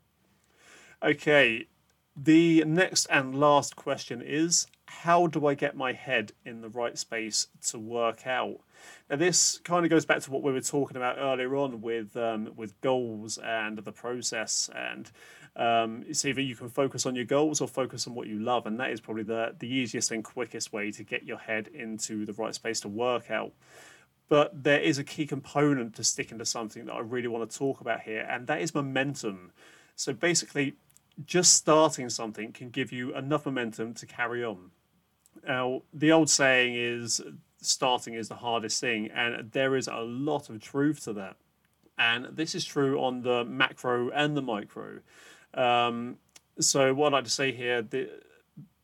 Okay, 1.02 1.66
the 2.14 2.62
next 2.66 3.06
and 3.06 3.34
last 3.34 3.74
question 3.74 4.20
is 4.20 4.66
how 4.84 5.28
do 5.28 5.46
I 5.46 5.54
get 5.54 5.74
my 5.74 5.94
head 5.94 6.32
in 6.44 6.60
the 6.60 6.68
right 6.68 6.98
space 6.98 7.46
to 7.68 7.78
work 7.78 8.26
out? 8.26 8.58
Now, 9.08 9.16
this 9.16 9.58
kind 9.64 9.86
of 9.86 9.90
goes 9.90 10.04
back 10.04 10.20
to 10.20 10.30
what 10.30 10.42
we 10.42 10.52
were 10.52 10.60
talking 10.60 10.98
about 10.98 11.16
earlier 11.16 11.56
on 11.56 11.80
with 11.80 12.14
um, 12.18 12.52
with 12.54 12.78
goals 12.82 13.38
and 13.38 13.78
the 13.78 13.92
process. 13.92 14.68
And 14.74 15.10
um, 15.56 16.04
it's 16.06 16.26
either 16.26 16.42
you 16.42 16.54
can 16.54 16.68
focus 16.68 17.06
on 17.06 17.14
your 17.14 17.24
goals 17.24 17.62
or 17.62 17.68
focus 17.68 18.06
on 18.06 18.14
what 18.14 18.26
you 18.26 18.38
love, 18.38 18.66
and 18.66 18.78
that 18.78 18.90
is 18.90 19.00
probably 19.00 19.22
the 19.22 19.54
the 19.58 19.72
easiest 19.72 20.10
and 20.10 20.22
quickest 20.22 20.70
way 20.70 20.90
to 20.90 21.02
get 21.02 21.22
your 21.22 21.38
head 21.38 21.68
into 21.68 22.26
the 22.26 22.34
right 22.34 22.54
space 22.54 22.78
to 22.80 22.88
work 22.88 23.30
out. 23.30 23.52
But 24.28 24.64
there 24.64 24.80
is 24.80 24.98
a 24.98 25.04
key 25.04 25.26
component 25.26 25.94
to 25.94 26.04
sticking 26.04 26.36
to 26.38 26.44
something 26.44 26.84
that 26.84 26.92
I 26.92 27.00
really 27.00 27.28
want 27.28 27.50
to 27.50 27.58
talk 27.58 27.80
about 27.80 28.02
here, 28.02 28.26
and 28.28 28.46
that 28.48 28.60
is 28.60 28.74
momentum. 28.74 29.52
So 29.96 30.12
basically, 30.14 30.76
just 31.24 31.54
starting 31.54 32.08
something 32.08 32.52
can 32.52 32.70
give 32.70 32.92
you 32.92 33.14
enough 33.14 33.46
momentum 33.46 33.94
to 33.94 34.06
carry 34.06 34.44
on. 34.44 34.70
Now, 35.46 35.82
the 35.92 36.12
old 36.12 36.30
saying 36.30 36.74
is 36.74 37.20
starting 37.60 38.14
is 38.14 38.28
the 38.28 38.36
hardest 38.36 38.80
thing, 38.80 39.10
and 39.10 39.52
there 39.52 39.76
is 39.76 39.88
a 39.88 39.98
lot 39.98 40.50
of 40.50 40.60
truth 40.60 41.04
to 41.04 41.12
that. 41.14 41.36
And 41.98 42.36
this 42.36 42.54
is 42.54 42.64
true 42.64 43.00
on 43.00 43.22
the 43.22 43.44
macro 43.44 44.10
and 44.10 44.36
the 44.36 44.42
micro. 44.42 45.00
Um, 45.54 46.16
so, 46.58 46.94
what 46.94 47.08
I'd 47.08 47.18
like 47.18 47.24
to 47.24 47.30
say 47.30 47.52
here, 47.52 47.82
the, 47.82 48.10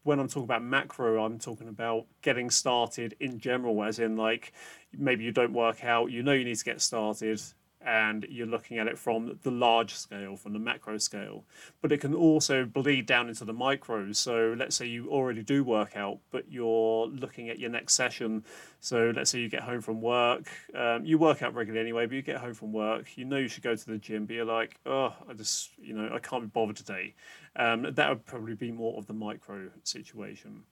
when 0.03 0.21
I'm 0.21 0.29
talking 0.29 0.45
about 0.45 0.63
macro, 0.63 1.25
I'm 1.25 1.39
talking 1.39 1.69
about 1.69 2.07
getting 2.23 2.51
started 2.51 3.17
in 3.21 3.39
general, 3.39 3.83
as 3.83 3.99
in, 3.99 4.17
like, 4.17 4.53
maybe 4.97 5.25
you 5.25 5.33
don't 5.33 5.53
work 5.53 5.85
out, 5.85 6.11
you 6.11 6.23
know 6.23 6.33
you 6.33 6.45
need 6.45 6.57
to 6.57 6.65
get 6.65 6.81
started, 6.81 7.41
and 7.81 8.27
you're 8.29 8.47
looking 8.47 8.79
at 8.79 8.87
it 8.87 8.99
from 8.99 9.39
the 9.43 9.51
large 9.51 9.95
scale, 9.95 10.37
from 10.37 10.53
the 10.53 10.59
macro 10.59 10.99
scale. 10.99 11.45
But 11.81 11.93
it 11.93 12.01
can 12.01 12.15
also 12.15 12.65
bleed 12.65 13.07
down 13.07 13.29
into 13.29 13.45
the 13.45 13.55
micros. 13.55 14.17
So 14.17 14.55
let's 14.59 14.77
say 14.77 14.87
you 14.87 15.09
already 15.11 15.43
do 15.43 15.63
work 15.63 15.97
out, 15.97 16.19
but 16.31 16.51
you're 16.51 17.07
looking 17.07 17.49
at 17.49 17.59
your 17.59 17.71
next 17.71 17.95
session. 17.95 18.45
So 18.81 19.13
let's 19.15 19.31
say 19.31 19.41
you 19.41 19.49
get 19.49 19.63
home 19.63 19.81
from 19.81 20.01
work, 20.01 20.49
um, 20.75 21.05
you 21.05 21.19
work 21.19 21.43
out 21.43 21.55
regularly 21.55 21.81
anyway, 21.81 22.07
but 22.07 22.15
you 22.15 22.23
get 22.23 22.39
home 22.39 22.55
from 22.55 22.73
work, 22.73 23.17
you 23.17 23.25
know 23.25 23.37
you 23.37 23.49
should 23.49 23.63
go 23.63 23.75
to 23.75 23.87
the 23.87 23.99
gym, 23.99 24.27
but 24.27 24.35
you're 24.35 24.45
like, 24.45 24.79
oh, 24.87 25.15
I 25.29 25.33
just, 25.35 25.71
you 25.79 25.95
know, 25.95 26.11
I 26.13 26.19
can't 26.19 26.43
be 26.43 26.49
bothered 26.49 26.77
today. 26.77 27.15
Um, 27.57 27.95
that 27.95 28.09
would 28.09 28.25
probably 28.27 28.55
be 28.55 28.71
more 28.71 28.97
of 28.99 29.07
the 29.07 29.13
micro 29.13 29.71
situation. 29.83 30.63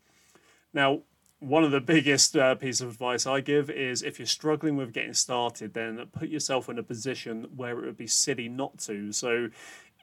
Now, 0.73 1.03
one 1.45 1.63
of 1.63 1.71
the 1.73 1.81
biggest 1.81 2.37
uh, 2.37 2.55
pieces 2.55 2.81
of 2.81 2.89
advice 2.89 3.27
I 3.27 3.41
give 3.41 3.69
is 3.69 4.03
if 4.03 4.19
you're 4.19 4.27
struggling 4.27 4.77
with 4.77 4.95
getting 4.95 5.13
started, 5.13 5.75
then 5.75 6.03
put 6.13 6.29
yourself 6.29 6.71
in 6.71 6.79
a 6.79 6.83
position 6.83 7.49
where 7.55 7.79
it 7.79 7.85
would 7.85 7.99
be 7.99 8.07
silly 8.07 8.49
not 8.49 8.79
to. 8.79 9.13
So, 9.13 9.51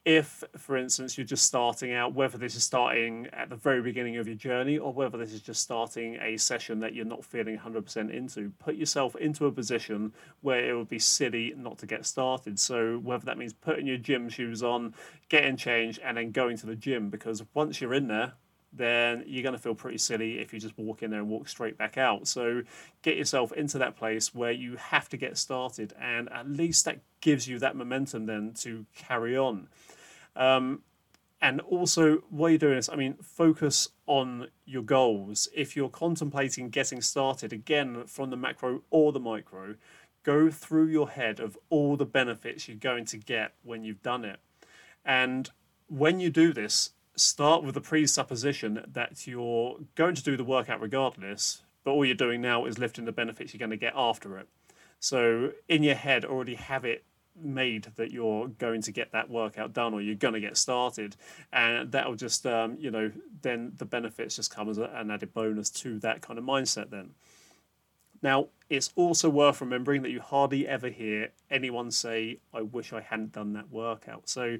if, 0.03 0.43
for 0.57 0.77
instance, 0.77 1.17
you're 1.17 1.25
just 1.25 1.45
starting 1.45 1.93
out, 1.93 2.13
whether 2.13 2.37
this 2.37 2.55
is 2.55 2.63
starting 2.63 3.27
at 3.33 3.49
the 3.49 3.55
very 3.55 3.81
beginning 3.81 4.17
of 4.17 4.27
your 4.27 4.35
journey 4.35 4.77
or 4.77 4.91
whether 4.91 5.15
this 5.15 5.31
is 5.31 5.41
just 5.41 5.61
starting 5.61 6.15
a 6.15 6.37
session 6.37 6.79
that 6.79 6.95
you're 6.95 7.05
not 7.05 7.23
feeling 7.23 7.57
100% 7.57 8.11
into, 8.11 8.51
put 8.57 8.75
yourself 8.75 9.15
into 9.15 9.45
a 9.45 9.51
position 9.51 10.11
where 10.41 10.67
it 10.67 10.75
would 10.75 10.89
be 10.89 10.97
silly 10.97 11.53
not 11.55 11.77
to 11.79 11.85
get 11.85 12.05
started. 12.05 12.59
So, 12.59 12.97
whether 12.97 13.25
that 13.25 13.37
means 13.39 13.53
putting 13.53 13.87
your 13.87 13.97
gym 13.97 14.29
shoes 14.29 14.61
on, 14.61 14.93
getting 15.29 15.57
changed, 15.57 15.99
and 16.03 16.17
then 16.17 16.31
going 16.31 16.57
to 16.57 16.67
the 16.67 16.75
gym, 16.75 17.09
because 17.09 17.43
once 17.53 17.81
you're 17.81 17.95
in 17.95 18.07
there, 18.07 18.33
then 18.73 19.23
you're 19.27 19.43
going 19.43 19.55
to 19.55 19.61
feel 19.61 19.75
pretty 19.75 19.97
silly 19.97 20.39
if 20.39 20.53
you 20.53 20.59
just 20.59 20.77
walk 20.77 21.03
in 21.03 21.11
there 21.11 21.19
and 21.19 21.29
walk 21.29 21.49
straight 21.49 21.77
back 21.77 21.97
out. 21.97 22.27
So 22.27 22.63
get 23.01 23.17
yourself 23.17 23.51
into 23.51 23.77
that 23.79 23.97
place 23.97 24.33
where 24.33 24.51
you 24.51 24.77
have 24.77 25.09
to 25.09 25.17
get 25.17 25.37
started, 25.37 25.93
and 25.99 26.31
at 26.31 26.49
least 26.49 26.85
that 26.85 26.99
gives 27.19 27.47
you 27.47 27.59
that 27.59 27.75
momentum 27.75 28.25
then 28.25 28.53
to 28.59 28.85
carry 28.95 29.37
on. 29.37 29.67
Um, 30.35 30.81
and 31.41 31.59
also, 31.61 32.17
while 32.29 32.51
you're 32.51 32.59
doing 32.59 32.75
this, 32.75 32.89
I 32.89 32.95
mean, 32.95 33.15
focus 33.15 33.89
on 34.05 34.47
your 34.65 34.83
goals. 34.83 35.49
If 35.55 35.75
you're 35.75 35.89
contemplating 35.89 36.69
getting 36.69 37.01
started, 37.01 37.51
again, 37.51 38.03
from 38.05 38.29
the 38.29 38.37
macro 38.37 38.83
or 38.91 39.11
the 39.11 39.19
micro, 39.19 39.75
go 40.23 40.51
through 40.51 40.87
your 40.87 41.09
head 41.09 41.39
of 41.39 41.57
all 41.69 41.97
the 41.97 42.05
benefits 42.05 42.67
you're 42.67 42.77
going 42.77 43.05
to 43.05 43.17
get 43.17 43.55
when 43.63 43.83
you've 43.83 44.03
done 44.03 44.23
it. 44.23 44.39
And 45.03 45.49
when 45.87 46.19
you 46.19 46.29
do 46.29 46.53
this, 46.53 46.91
start 47.15 47.63
with 47.63 47.75
the 47.75 47.81
presupposition 47.81 48.83
that 48.87 49.27
you're 49.27 49.77
going 49.95 50.15
to 50.15 50.23
do 50.23 50.37
the 50.37 50.43
workout 50.43 50.81
regardless, 50.81 51.63
but 51.83 51.91
all 51.91 52.05
you're 52.05 52.15
doing 52.15 52.41
now 52.41 52.65
is 52.65 52.79
lifting 52.79 53.05
the 53.05 53.11
benefits 53.11 53.53
you're 53.53 53.59
going 53.59 53.71
to 53.71 53.77
get 53.77 53.93
after 53.95 54.37
it. 54.37 54.47
So 54.99 55.51
in 55.67 55.83
your 55.83 55.95
head, 55.95 56.23
already 56.23 56.55
have 56.55 56.85
it 56.85 57.03
made 57.35 57.87
that 57.95 58.11
you're 58.11 58.47
going 58.47 58.81
to 58.81 58.91
get 58.91 59.11
that 59.11 59.29
workout 59.29 59.73
done 59.73 59.93
or 59.93 60.01
you're 60.01 60.15
going 60.15 60.33
to 60.33 60.39
get 60.39 60.57
started 60.57 61.15
and 61.51 61.91
that'll 61.91 62.15
just 62.15 62.45
um, 62.45 62.75
you 62.79 62.91
know 62.91 63.11
then 63.41 63.71
the 63.77 63.85
benefits 63.85 64.35
just 64.35 64.53
come 64.53 64.69
as 64.69 64.77
an 64.77 65.09
added 65.09 65.33
bonus 65.33 65.69
to 65.69 65.97
that 65.99 66.21
kind 66.21 66.37
of 66.37 66.45
mindset 66.45 66.89
then 66.89 67.11
now 68.21 68.47
it's 68.69 68.91
also 68.95 69.29
worth 69.29 69.61
remembering 69.61 70.01
that 70.01 70.11
you 70.11 70.19
hardly 70.19 70.67
ever 70.67 70.89
hear 70.89 71.29
anyone 71.49 71.89
say 71.89 72.37
i 72.53 72.61
wish 72.61 72.91
i 72.91 72.99
hadn't 72.99 73.31
done 73.31 73.53
that 73.53 73.71
workout 73.71 74.27
so 74.27 74.57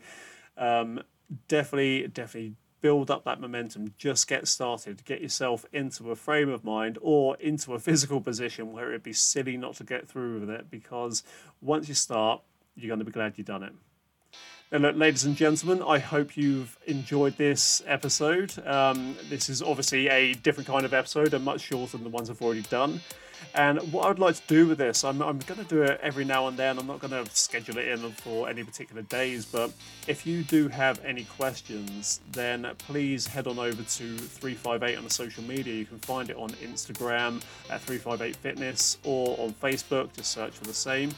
um, 0.58 1.02
definitely 1.48 2.08
definitely 2.08 2.56
build 2.82 3.12
up 3.12 3.24
that 3.24 3.40
momentum 3.40 3.94
just 3.98 4.28
get 4.28 4.48
started 4.48 5.06
get 5.06 5.22
yourself 5.22 5.66
into 5.72 6.10
a 6.10 6.16
frame 6.16 6.50
of 6.50 6.64
mind 6.64 6.98
or 7.02 7.36
into 7.38 7.74
a 7.76 7.80
physical 7.80 8.20
position 8.20 8.74
where 8.74 8.90
it'd 8.90 9.04
be 9.04 9.14
silly 9.14 9.56
not 9.56 9.76
to 9.76 9.84
get 9.84 10.08
through 10.08 10.40
with 10.40 10.50
it 10.50 10.70
because 10.72 11.24
once 11.62 11.88
you 11.88 11.94
start 11.94 12.42
you're 12.76 12.90
going 12.90 13.00
to 13.00 13.06
be 13.06 13.12
glad 13.12 13.34
you've 13.36 13.48
done 13.48 13.64
it. 13.64 13.74
Now, 14.72 14.78
look, 14.78 14.96
ladies 14.96 15.26
and 15.26 15.36
gentlemen, 15.36 15.84
I 15.86 16.00
hope 16.00 16.38
you've 16.38 16.78
enjoyed 16.88 17.36
this 17.36 17.84
episode. 17.86 18.58
Um, 18.66 19.18
this 19.30 19.50
is 19.50 19.62
obviously 19.62 20.08
a 20.08 20.34
different 20.34 20.68
kind 20.68 20.86
of 20.86 20.94
episode 20.94 21.34
and 21.34 21.44
much 21.44 21.62
shorter 21.62 21.98
than 21.98 22.04
the 22.04 22.10
ones 22.10 22.30
I've 22.30 22.42
already 22.42 22.62
done. 22.62 23.02
And 23.54 23.80
what 23.92 24.06
I 24.06 24.08
would 24.10 24.20
like 24.20 24.36
to 24.36 24.48
do 24.48 24.68
with 24.68 24.78
this, 24.78 25.04
I'm, 25.04 25.22
I'm 25.22 25.40
going 25.40 25.60
to 25.60 25.68
do 25.68 25.84
it 25.84 26.00
every 26.02 26.24
now 26.26 26.48
and 26.48 26.58
then. 26.58 26.80
I'm 26.80 26.88
not 26.88 27.00
going 27.00 27.12
to 27.12 27.30
schedule 27.36 27.78
it 27.78 27.88
in 27.88 28.00
for 28.12 28.50
any 28.50 28.64
particular 28.64 29.02
days, 29.04 29.46
but 29.46 29.72
if 30.08 30.26
you 30.26 30.44
do 30.44 30.68
have 30.70 31.04
any 31.04 31.26
questions, 31.26 32.22
then 32.32 32.68
please 32.78 33.28
head 33.28 33.48
on 33.48 33.60
over 33.60 33.84
to 33.84 34.18
358 34.18 34.98
on 34.98 35.04
the 35.04 35.10
social 35.10 35.44
media. 35.44 35.74
You 35.74 35.86
can 35.86 36.00
find 36.00 36.30
it 36.30 36.38
on 36.38 36.50
Instagram 36.52 37.42
at 37.70 37.82
358 37.82 38.36
Fitness 38.38 38.98
or 39.04 39.38
on 39.40 39.54
Facebook, 39.54 40.14
just 40.14 40.32
search 40.32 40.54
for 40.54 40.66
the 40.66 40.74
same. 40.74 41.12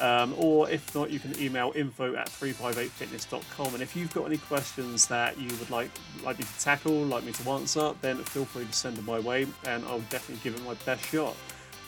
Um, 0.00 0.34
or 0.38 0.70
if 0.70 0.94
not, 0.94 1.10
you 1.10 1.18
can 1.18 1.38
email 1.38 1.72
info 1.74 2.14
at 2.14 2.28
358fitness.com. 2.28 3.74
And 3.74 3.82
if 3.82 3.94
you've 3.94 4.12
got 4.14 4.26
any 4.26 4.38
questions 4.38 5.06
that 5.08 5.38
you 5.38 5.48
would 5.58 5.70
like, 5.70 5.90
like 6.24 6.38
me 6.38 6.44
to 6.44 6.60
tackle, 6.60 7.04
like 7.04 7.24
me 7.24 7.32
to 7.32 7.50
answer, 7.50 7.92
then 8.00 8.16
feel 8.18 8.44
free 8.44 8.64
to 8.64 8.72
send 8.72 8.96
them 8.96 9.04
my 9.04 9.18
way 9.18 9.46
and 9.66 9.84
I'll 9.84 10.00
definitely 10.08 10.42
give 10.42 10.58
it 10.58 10.64
my 10.64 10.74
best 10.86 11.04
shot. 11.04 11.36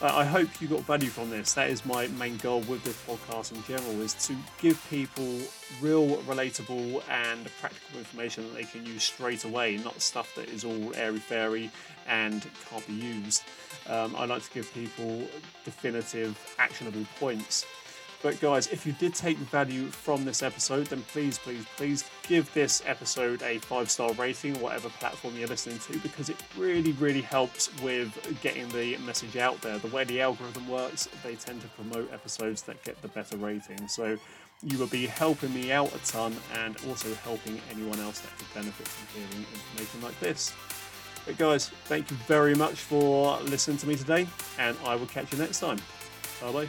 Uh, 0.03 0.11
I 0.13 0.25
hope 0.25 0.49
you 0.59 0.67
got 0.67 0.81
value 0.81 1.07
from 1.07 1.29
this. 1.29 1.53
That 1.53 1.69
is 1.69 1.85
my 1.85 2.07
main 2.07 2.35
goal 2.35 2.59
with 2.67 2.83
this 2.83 3.01
podcast 3.07 3.53
in 3.53 3.63
general 3.63 4.01
is 4.01 4.13
to 4.27 4.35
give 4.61 4.85
people 4.89 5.39
real, 5.79 6.17
relatable 6.23 7.01
and 7.09 7.49
practical 7.61 7.99
information 7.99 8.43
that 8.43 8.53
they 8.53 8.65
can 8.65 8.85
use 8.85 9.01
straight 9.01 9.45
away, 9.45 9.77
not 9.77 10.01
stuff 10.01 10.35
that 10.35 10.49
is 10.49 10.65
all 10.65 10.93
airy 10.95 11.19
fairy 11.19 11.71
and 12.05 12.45
can't 12.69 12.85
be 12.85 12.91
used. 12.95 13.43
Um, 13.87 14.13
I 14.17 14.25
like 14.25 14.43
to 14.43 14.51
give 14.51 14.73
people 14.73 15.25
definitive, 15.63 16.37
actionable 16.59 17.05
points. 17.17 17.65
But 18.23 18.39
guys, 18.39 18.67
if 18.67 18.85
you 18.85 18.93
did 18.93 19.13
take 19.13 19.37
value 19.37 19.87
from 19.87 20.23
this 20.23 20.41
episode, 20.41 20.87
then 20.87 21.01
please, 21.11 21.37
please, 21.37 21.65
please 21.75 22.05
give 22.25 22.51
this 22.53 22.81
episode 22.85 23.43
a 23.43 23.57
five 23.59 23.91
star 23.91 24.13
rating, 24.13 24.59
whatever 24.61 24.87
platform 24.89 25.35
you're 25.37 25.49
listening 25.49 25.77
to, 25.79 25.99
because 25.99 26.29
it 26.29 26.37
really, 26.57 26.93
really 26.93 27.21
helps 27.21 27.69
with 27.81 28.17
getting 28.41 28.69
the 28.69 28.97
message 28.99 29.35
out 29.35 29.61
there. 29.61 29.77
The 29.77 29.89
way 29.89 30.05
the 30.05 30.21
algorithm 30.21 30.69
works, 30.69 31.09
they 31.21 31.35
tend 31.35 31.61
to 31.63 31.67
promote 31.67 32.13
episodes 32.13 32.61
that 32.63 32.81
get 32.85 32.99
the 33.01 33.09
better 33.09 33.35
rating. 33.35 33.89
So 33.89 34.17
you 34.63 34.77
will 34.77 34.87
be 34.87 35.05
helping 35.05 35.53
me 35.53 35.73
out 35.73 35.93
a 35.93 35.99
ton 36.09 36.33
and 36.59 36.77
also 36.87 37.13
helping 37.25 37.59
anyone 37.71 37.99
else 37.99 38.21
that 38.21 38.37
could 38.37 38.53
benefit 38.53 38.87
from 38.87 39.21
hearing 39.21 39.45
information 39.53 40.01
like 40.01 40.17
this. 40.21 40.53
But 41.25 41.37
guys, 41.37 41.69
thank 41.85 42.09
you 42.09 42.15
very 42.25 42.55
much 42.55 42.75
for 42.75 43.37
listening 43.41 43.77
to 43.77 43.87
me 43.87 43.95
today, 43.95 44.27
and 44.57 44.77
I 44.85 44.95
will 44.95 45.07
catch 45.07 45.33
you 45.33 45.39
next 45.39 45.59
time. 45.59 45.77
Bye 46.41 46.51
bye. 46.51 46.67